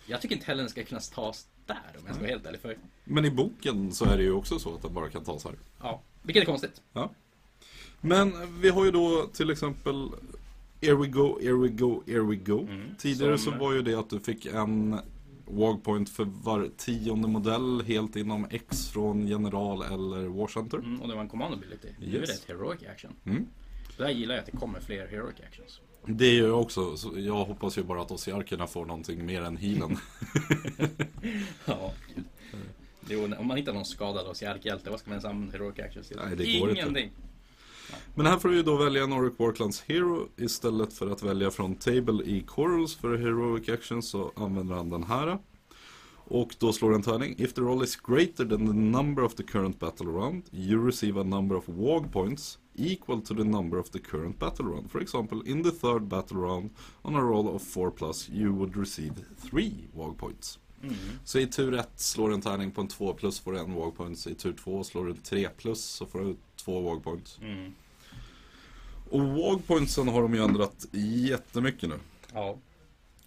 [0.05, 2.61] Jag tycker inte heller den ska kunna tas där om jag ska vara helt ärlig.
[2.61, 5.45] För, Men i boken så är det ju också så att den bara kan tas
[5.45, 5.53] här.
[5.81, 6.81] ja, vilket är konstigt.
[6.93, 7.11] Ja.
[8.01, 10.09] Men vi har ju då till exempel
[10.81, 12.59] Here we go, here we go, here we go.
[12.59, 14.99] Mm, Tidigare som- så var ju det att du fick en
[15.45, 20.77] Wagpoint för var tionde modell helt inom X från General eller War Center.
[20.77, 21.87] Mm, och det var en command ability.
[21.99, 22.27] Nu är Yes.
[22.29, 23.11] det ett heroic action.
[23.25, 23.47] Mm.
[23.97, 25.81] Där gillar jag att det kommer fler heroic actions.
[26.05, 26.97] Det gör jag också.
[26.97, 29.97] Så jag hoppas ju bara att Osiarkerna får någonting mer än healen.
[31.65, 32.23] Ja, gud.
[33.09, 36.07] Jo, om man hittar någon skadad hos hjälte, vad ska man ens använda heroic actions
[36.07, 36.17] till?
[36.25, 37.09] Nej, det går inte.
[38.15, 41.75] Men här får du ju då välja Nordic Warclans Hero istället för att välja från
[41.75, 45.39] Table i Corals för Heroic Actions så använder han den här.
[46.25, 47.35] Och då slår en tärning.
[47.37, 51.21] If the roll is greater than the number of the current battle round, you receive
[51.21, 54.91] a number of Wag points equal to the number of the current battle round.
[54.91, 56.69] For example, in the third battle round,
[57.03, 59.13] on a roll of 4 plus, you would receive
[59.49, 60.59] 3 Wag points.
[60.83, 60.95] Mm.
[61.23, 63.95] Så i tur 1 slår en tärning på en 2 plus får du en Wag
[63.95, 64.27] points.
[64.27, 67.39] I tur 2 slår du en 3 plus så får du 2 Wag points.
[67.41, 67.73] Mm.
[69.09, 70.85] Och Wagpointsen har de ju ändrat
[71.29, 71.95] jättemycket nu.
[72.33, 72.57] Ja.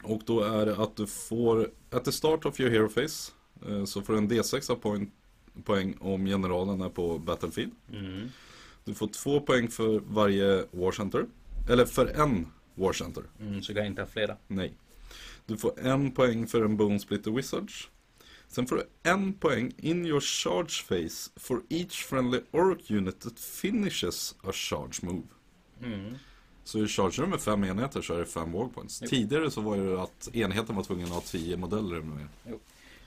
[0.02, 3.32] Och då är det att du får, at the start of your hero phase,
[3.68, 5.10] eh, så får du en D6 av poäng,
[5.64, 7.72] poäng om generalen är på Battlefield.
[7.92, 8.28] Mm.
[8.84, 11.26] Du får två poäng för varje War Center.
[11.68, 13.22] Eller för en War Center.
[13.40, 14.36] Mm, så jag inte ha flera.
[14.48, 14.72] Nej.
[15.46, 17.88] Du får en poäng för en Bone Splitter Wizards.
[18.48, 23.38] Sen får du en poäng in your charge phase for each friendly orc unit that
[23.38, 25.26] finishes a charge move.
[25.82, 26.14] Mm.
[26.64, 29.02] Så chargear du med fem enheter så är det fem walkpoints.
[29.02, 29.08] Jo.
[29.08, 32.26] Tidigare så var det att enheten var tvungen att ha tio modeller med.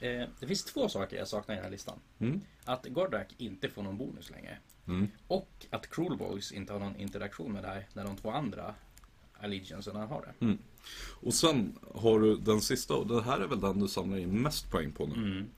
[0.02, 2.00] Eh, det finns två saker jag saknar i den här listan.
[2.20, 2.42] Mm.
[2.66, 4.58] Att Gordrak inte får någon bonus längre.
[4.88, 5.08] Mm.
[5.28, 8.76] Och att Cruel Boys inte har någon interaktion med det här när de två andra
[9.42, 10.46] Allegiancerna har det.
[10.46, 10.58] Mm.
[11.22, 14.42] Och sen har du den sista och det här är väl den du samlar in
[14.42, 15.14] mest poäng på nu.
[15.14, 15.50] Mm.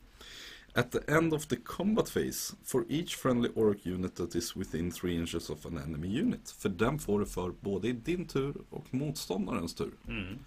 [0.74, 4.92] At the end of the combat phase, for each friendly orc unit that is within
[4.92, 6.50] 3 inches of an enemy unit.
[6.52, 9.92] För den får du för både i din tur och motståndarens tur.
[10.08, 10.40] Mm.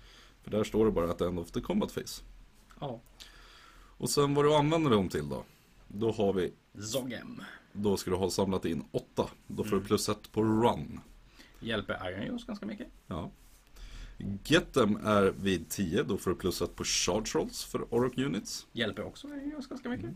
[0.42, 2.22] För där står det bara at the end of the combat phase.
[2.80, 3.00] Ja.
[3.98, 5.44] Och sen vad du använder dem till då?
[5.88, 7.42] Då har vi, Zogem.
[7.72, 9.28] då ska du ha samlat in 8.
[9.46, 9.82] Då får Mm.
[9.82, 11.00] du plus ett på run.
[11.60, 12.88] Hjälper Iron Jaws ganska mycket.
[13.06, 13.30] Ja.
[14.44, 18.18] Get them är vid 10, då får du plus ett på charge rolls för Orc
[18.18, 18.66] Units.
[18.72, 20.10] Hjälper också Jaws ganska mycket.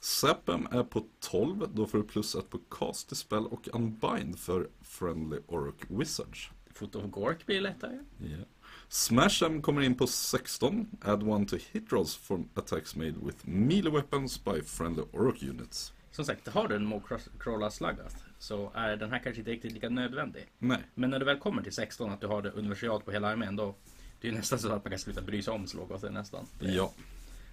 [0.00, 4.68] Sapem är på 12, då får du plus ett på cast spell och unbind för
[4.82, 6.50] Friendly Orc Wizards.
[6.74, 7.98] Foot of Gork blir lättare.
[8.20, 8.42] Yeah.
[8.88, 13.48] Smash Em kommer in på 16, add one to hit rolls from attacks made with
[13.48, 15.92] melee weapons by friendly Orc Units.
[16.10, 19.88] Som sagt, har du en Mokrolla Sluggath så är den här kanske inte riktigt lika
[19.88, 20.46] nödvändig.
[20.58, 23.28] Nej, Men när du väl kommer till 16 att du har det universalt på hela
[23.28, 23.74] armén då
[24.20, 26.46] det är nästan så att man kan sluta bry sig om Sloggoth nästan.
[26.60, 26.92] ja,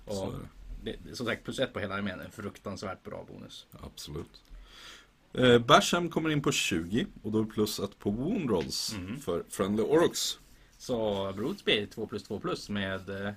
[0.07, 1.15] så Och är det.
[1.15, 3.67] som sagt, plus ett på hela armén är en fruktansvärt bra bonus.
[3.83, 4.41] Absolut.
[5.33, 9.19] Eh, Basham kommer in på 20 och då är plus ett på wound rolls Mm.
[9.19, 10.39] för Friendly Orcs.
[10.77, 13.33] Så Brutes blir 2 plus 2 plus med eh,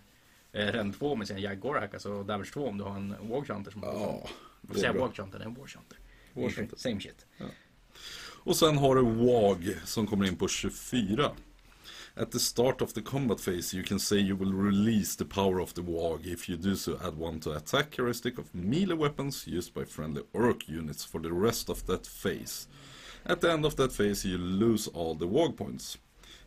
[0.53, 4.29] Ren 2 med sin Jaguar alltså Damage 2 om du har en Warchanter som Ja,
[4.63, 5.07] det är bra.
[5.07, 5.99] Warchanter, det är en Warchanter.
[6.35, 6.77] Warchanter.
[6.77, 7.27] Same shit.
[8.45, 11.31] Och sen har du WAG som kommer in på 24.
[12.15, 15.61] At the start of the combat phase you can say you will release the power
[15.61, 16.27] of the WAG.
[16.27, 20.23] If you do so add one to attack heuristic of melee weapons used by friendly
[20.33, 22.69] orc units for the rest of that phase.
[23.25, 25.99] At the end of that phase you lose all the WAG points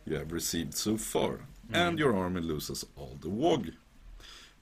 [0.04, 1.46] you have received so far.
[1.72, 3.72] And your army loses all the WAG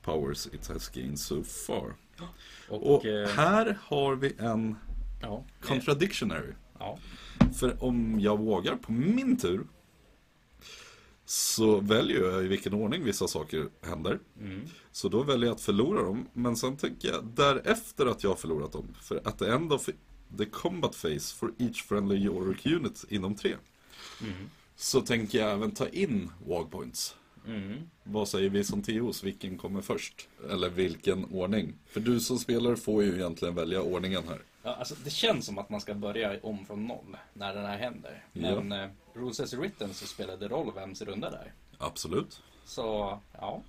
[0.02, 1.96] powers it has gained so far.
[2.68, 4.76] Och, Och eh, här har vi en
[5.20, 6.52] ja, contradictionary.
[6.78, 6.98] ja.
[7.54, 9.66] För om jag vågar på min tur
[11.24, 14.18] så väljer jag i vilken ordning vissa saker händer.
[14.40, 14.60] Mm.
[14.92, 16.28] Så då väljer jag att förlora dem.
[16.32, 18.94] Men sen tänker jag därefter att jag har förlorat dem.
[19.02, 19.88] För att the end of
[20.38, 23.56] the combat phase for each friendly Yorick unit inom tre.
[24.22, 24.50] Mm.
[24.76, 27.16] Så tänker jag även ta in WAG points.
[27.46, 27.76] Mm.
[28.04, 29.24] Vad säger vi som Teos?
[29.24, 30.28] Vilken kommer först?
[30.50, 31.74] Eller vilken ordning?
[31.86, 34.42] För du som spelare får ju egentligen välja ordningen här.
[34.62, 37.78] Ja, alltså, det känns som att man ska börja om från noll när den här
[37.78, 38.24] händer.
[38.32, 38.61] Ja.
[38.61, 41.52] Men eh, Rules as written så spelar det roll vems runda där.
[41.78, 42.42] Absolut.
[42.64, 43.62] Så, ja.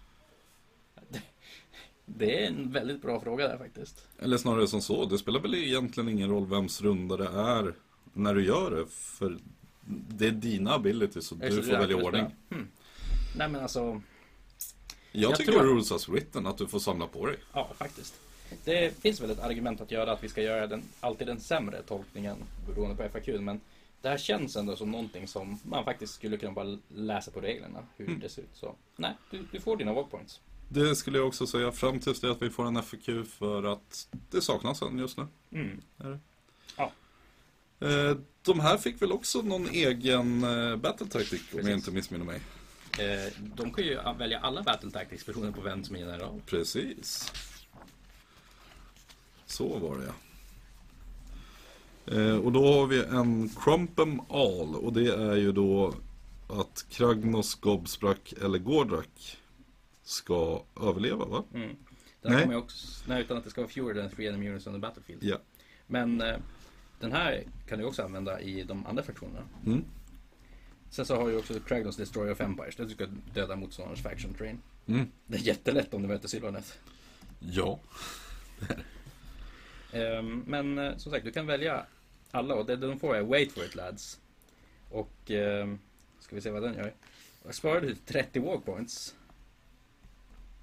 [1.09, 1.21] Det,
[2.05, 4.07] det är en väldigt bra fråga där faktiskt.
[4.19, 7.73] Eller snarare som så, det spelar väl egentligen ingen roll vems runda det är
[8.13, 8.85] när du gör det.
[8.87, 9.37] För
[10.09, 12.25] det är dina abilities så Är det du får det välja ordning.
[12.49, 12.67] Hmm.
[13.37, 14.01] Nej men alltså,
[15.11, 17.37] Jag, Jag tycker tror- rules as written, att du får samla på dig.
[17.53, 18.13] ja faktiskt.
[18.63, 21.81] Det finns väl ett argument att göra att vi ska göra den, alltid den sämre
[21.81, 22.37] tolkningen
[22.67, 23.27] beroende på FAQ.
[23.39, 23.61] Men
[24.01, 27.79] det här känns ändå som någonting som man faktiskt skulle kunna bara läsa på reglerna
[27.97, 28.19] hur Mm.
[28.19, 28.49] det ser ut.
[28.53, 30.39] Så nej, du, du får dina walk points.
[30.69, 34.07] Det skulle jag också säga fram tills det att vi får en FAQ för att
[34.31, 35.27] det saknas en just nu.
[35.51, 35.81] Mm.
[36.77, 36.91] Ja.
[37.79, 42.25] Eh, De här fick väl också någon egen eh, battle tactic om jag inte missminner
[42.25, 42.41] mig.
[42.99, 46.41] Eh, de kan ju välja alla Battle Tactics beroende på vem som är general.
[46.45, 47.31] Precis.
[49.51, 50.13] Så var det ja.
[52.05, 55.93] Eh, och då har vi en Crumpem All och det är ju då
[56.47, 59.37] att Kragnos, Gobsprak eller Gordrak
[60.03, 61.43] ska överleva va?
[61.53, 61.75] Mm.
[62.21, 62.41] Den Nej.
[62.41, 64.73] kommer ju också, nej, utan att det ska vara fewer than three enemy units on
[64.73, 65.23] the battlefield.
[65.23, 65.37] Ja.
[65.87, 66.35] Men eh,
[66.99, 69.45] den här kan du också använda i de andra fraktionerna.
[69.65, 69.83] Mm.
[70.89, 72.75] Sen så har du också Kragnos Destroyer of Empires.
[72.75, 74.61] Där du ska döda motståndarens faction train.
[74.87, 75.07] Mm.
[75.27, 76.79] Det är jättelätt om du möter Sylvanet.
[77.39, 77.79] Ja.
[79.91, 81.85] Ehm, men eh, som sagt, du kan välja
[82.31, 84.19] alla och det de får är Wait for it lads.
[84.89, 85.79] Och ehm,
[86.19, 86.93] ska vi se vad den gör.
[87.45, 89.15] Jag sparar du 30 walk points.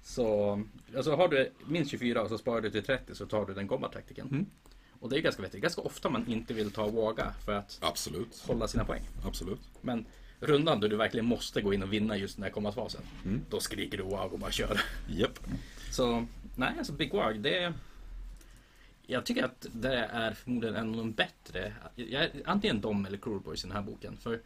[0.03, 0.61] Så
[0.95, 3.67] alltså har du minst 24 och så sparar du till 30 så tar du den
[3.67, 4.27] combat taktiken.
[4.27, 4.45] Mm.
[4.99, 5.61] Och det är ganska vettigt.
[5.61, 8.43] Ganska ofta man inte vill ta våga för att Absolut.
[8.47, 9.01] hålla sina poäng.
[9.25, 9.59] Absolut.
[9.81, 10.05] Men
[10.39, 13.01] rundan då du verkligen måste gå in och vinna just den här kombatfasen.
[13.25, 13.41] Mm.
[13.49, 14.81] Då skriker du wow och bara kör.
[15.09, 15.39] Japp.
[15.91, 16.25] Så
[16.55, 17.73] nej, alltså Big Wag, det
[19.11, 23.39] Jag tycker att det är förmodligen en av de bättre jag, Antingen de eller Cruel
[23.39, 24.41] Boys i den här boken För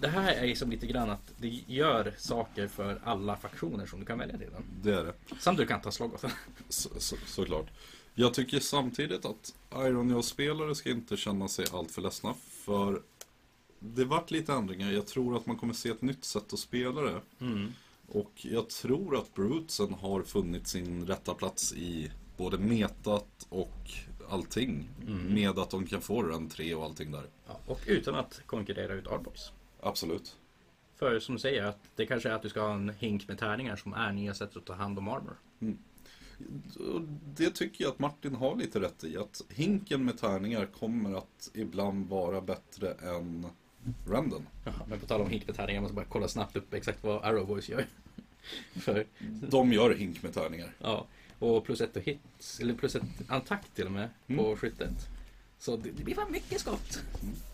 [0.00, 4.06] Det här är som lite grann att det gör saker för alla faktioner som du
[4.06, 5.14] kan välja till den Det är det.
[5.38, 6.30] Samt du kan ta Slogothen
[6.68, 7.66] Så, så, såklart.
[8.14, 12.34] Jag tycker samtidigt att Iron Jaws-spelare ska inte känna sig allt för ledsna.
[12.48, 13.02] För
[13.78, 14.90] det vart lite ändringar.
[14.90, 17.20] Jag tror att man kommer se ett nytt sätt att spela det.
[17.40, 17.72] mm.
[18.08, 23.90] Och jag tror att Brutesen har funnit sin rätta plats i både metat och
[24.28, 24.88] allting.
[25.06, 25.34] Mm.
[25.34, 27.24] Med att de kan få run 3 och allting där.
[27.46, 30.36] ja, Och utan att konkurrera ut Arboys Absolut.
[30.96, 33.38] För som du säger, att det kanske är att du ska ha en hink med
[33.38, 35.36] tärningar som är nya sätt att ta hand om armor
[36.78, 37.00] Och
[37.36, 39.16] Det tycker jag att Martin har lite rätt i.
[39.16, 43.46] Att hinken med tärningar kommer att ibland vara bättre än
[44.06, 44.46] renden.
[44.64, 47.04] Jaha, Men på tal om hink med tärningar, jag måste bara kolla snabbt upp exakt
[47.04, 47.86] vad Arrow Boys gör
[48.80, 49.06] För
[49.50, 50.74] De gör hink med tärningar.
[50.78, 51.06] Ja,
[51.38, 54.56] och plus ett och hits, eller plus ett attack till och med på Mm.
[54.56, 55.08] skyttet.
[55.58, 57.02] Så det, det blir fan mycket skott.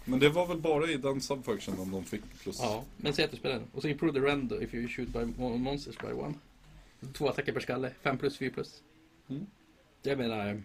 [0.05, 2.59] Men det var väl bara i den subfunctionen de fick plus.
[2.61, 3.65] Ja, men säg att du spelar den.
[3.73, 6.35] Och så improve the rend if you shoot by mo- monsters by one.
[7.13, 8.83] Två attacker per skalle, 5 plus, 4 plus.
[9.29, 9.47] Mm.
[10.03, 10.63] Jag menar...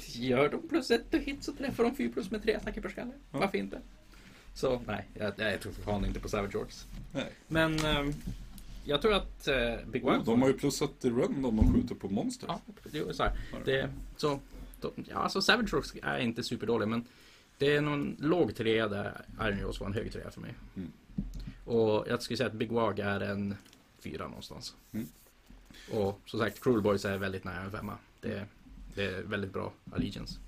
[0.00, 2.88] Gör de plus ett och hit så träffar de 4 plus med tre attacker per
[2.88, 3.12] skalle.
[3.32, 3.38] Ja.
[3.38, 3.80] Varför inte?
[4.54, 6.86] Så nej, jag, jag tror fortfarande inte på Savage Orcs.
[7.12, 7.32] Nej.
[7.48, 8.14] Men ehm,
[8.88, 10.18] jag tror att eh, Big One...
[10.18, 12.46] Oh, de har ju plussat i run om de skjuter på monster.
[12.48, 12.60] Ja,
[12.92, 13.32] det är så här.
[13.64, 14.40] Det, så,
[14.80, 17.04] då, ja, alltså Savage Rocks är inte superdålig men
[17.58, 20.54] det är någon låg trea där Iron Jaws var en hög trea för mig.
[20.76, 20.92] Mm.
[21.64, 23.54] Och jag skulle säga att Big Wag är en
[23.98, 24.74] fyra någonstans.
[24.92, 25.06] Mm.
[25.92, 27.98] Och som sagt, Cruel Boys är väldigt nära en femma.
[28.20, 28.44] Det,
[28.94, 30.38] det är väldigt bra Allegiance.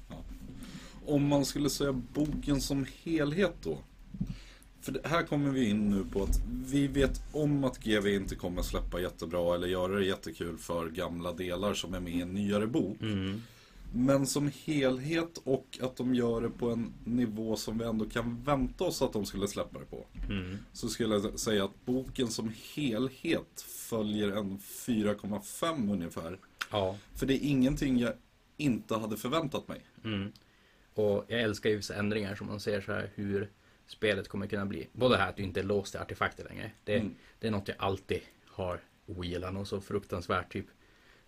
[1.07, 3.79] Om man skulle säga boken som helhet då.
[4.81, 8.35] För det, här kommer vi in nu på att vi vet om att GV inte
[8.35, 12.35] kommer släppa jättebra eller göra det jättekul för gamla delar som är med i en
[12.35, 12.97] nyare bok.
[13.93, 18.43] Men som helhet och att de gör det på en nivå som vi ändå kan
[18.45, 20.07] vänta oss att de skulle släppa det på.
[20.73, 26.39] Så skulle jag säga att boken som helhet följer en 4,5 ungefär.
[26.71, 26.97] Ja.
[27.15, 28.13] För det är ingenting jag
[28.57, 29.81] inte hade förväntat mig.
[30.05, 30.33] Mm.
[30.95, 33.51] Och jag älskar ju vissa ändringar som man ser så här hur
[33.91, 34.89] spelet kommer kunna bli.
[34.93, 36.71] Både det här att du inte är låst till artefakter längre.
[36.85, 37.15] Det, Mm.
[37.39, 40.67] det är något jag alltid har ogillat och så fruktansvärt typ.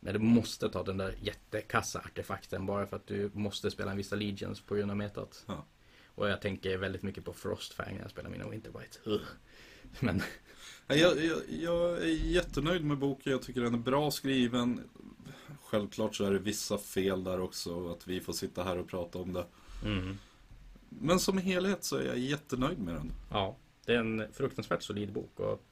[0.00, 3.96] När du måste ta den där jättekassa artefakten bara för att du måste spela en
[3.96, 5.44] vissa legions på grund av metat.
[5.46, 5.66] Ja.
[6.06, 8.98] Och jag tänker väldigt mycket på Frostfang när jag spelar mina Winterbite.
[9.04, 9.22] Ugh.
[10.00, 10.22] Men
[10.86, 13.32] Jag, jag, jag är jättenöjd med boken.
[13.32, 14.80] Jag tycker den är bra skriven.
[15.62, 17.90] Självklart så är det vissa fel där också.
[17.92, 19.46] Att vi får sitta här och prata om det.
[21.00, 23.12] Men som helhet så är jag jättenöjd med den.
[23.30, 25.40] ja, det är en fruktansvärt solid bok.
[25.40, 25.62] Och,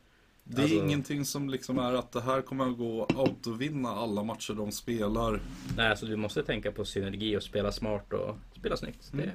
[0.44, 3.88] Det är Alltså- ingenting som liksom är att det här kommer att gå att autovinna
[3.88, 5.40] alla matcher de spelar.
[5.76, 9.12] nej, alltså du måste tänka på synergi och spela smart och spela snyggt.
[9.12, 9.26] Mm.
[9.26, 9.32] Det,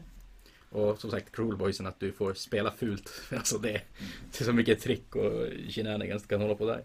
[0.80, 3.10] och som sagt, Cruel Boysen att du får spela fult.
[3.32, 3.82] Alltså det,
[4.32, 6.84] det är så mycket trick och shenanigans kan hålla på där.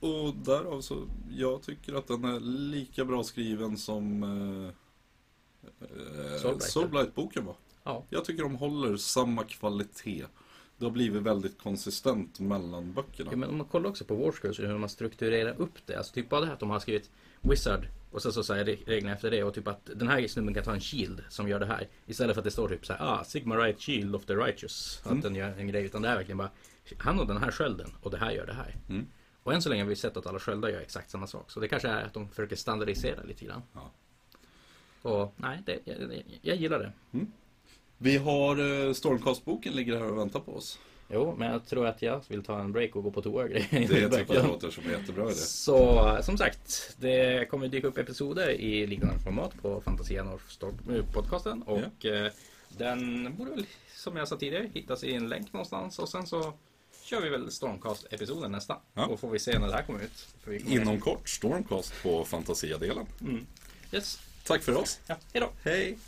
[0.00, 4.68] Och därav så, jag tycker att den är lika bra skriven som eh,
[5.80, 6.62] eh, Soulblight.
[6.62, 7.56] Soulblight-boken var.
[7.90, 10.26] Ja, Jag tycker de håller samma kvalitet.
[10.78, 13.30] Det har blivit väldigt konsistent mellan böckerna.
[13.32, 15.96] Ja, men om man kollar också på Warscores och hur man strukturerar upp det.
[15.96, 17.10] Alltså typ bara det här att de har skrivit
[17.40, 20.64] Wizard och sen så säger reglerna efter det och typ att den här snubben kan
[20.64, 21.88] ta en shield som gör det här.
[22.06, 25.00] Istället för att det står typ så här, ah, Sigma Right Shield of the Righteous.
[25.04, 25.20] Att Mm.
[25.20, 25.84] den gör en grej.
[25.84, 26.50] Utan det är verkligen bara,
[26.98, 28.76] han har den här skölden och det här gör det här.
[28.88, 29.06] Mm.
[29.42, 31.50] Och än så länge har vi sett att alla sköldar gör exakt samma sak.
[31.50, 33.62] Så det kanske är att de försöker standardisera lite grann.
[33.72, 33.90] Ja.
[35.02, 36.92] Och nej, det, jag, jag gillar det.
[38.02, 40.78] Vi har eh, Stormcast-boken ligger här och väntar på oss.
[41.12, 43.48] Jo, men jag tror att jag vill ta en break och gå på toa och
[43.50, 43.68] grejer.
[43.88, 45.34] Det tycker jag låter som en jättebra idé.
[45.34, 51.12] Så som sagt, det kommer dyka upp episoder i liknande format på Fantasia North Storm-
[51.12, 51.62] podcasten.
[51.62, 52.32] Och eh,
[52.68, 55.98] den borde väl, som jag sa tidigare, hittas i en länk någonstans.
[55.98, 56.52] Och sen så
[57.04, 58.76] kör vi väl Stormcast-episoden nästa.
[58.94, 59.06] Ja.
[59.06, 60.28] Och får vi se när det här kommer ut.
[60.44, 60.72] Kommer...
[60.72, 63.06] Inom kort, Stormcast på Fantasia-delen.
[63.92, 64.18] Yes.
[64.46, 65.00] Tack för oss.
[65.06, 65.48] Ja, hejdå.
[65.64, 65.98] Hej!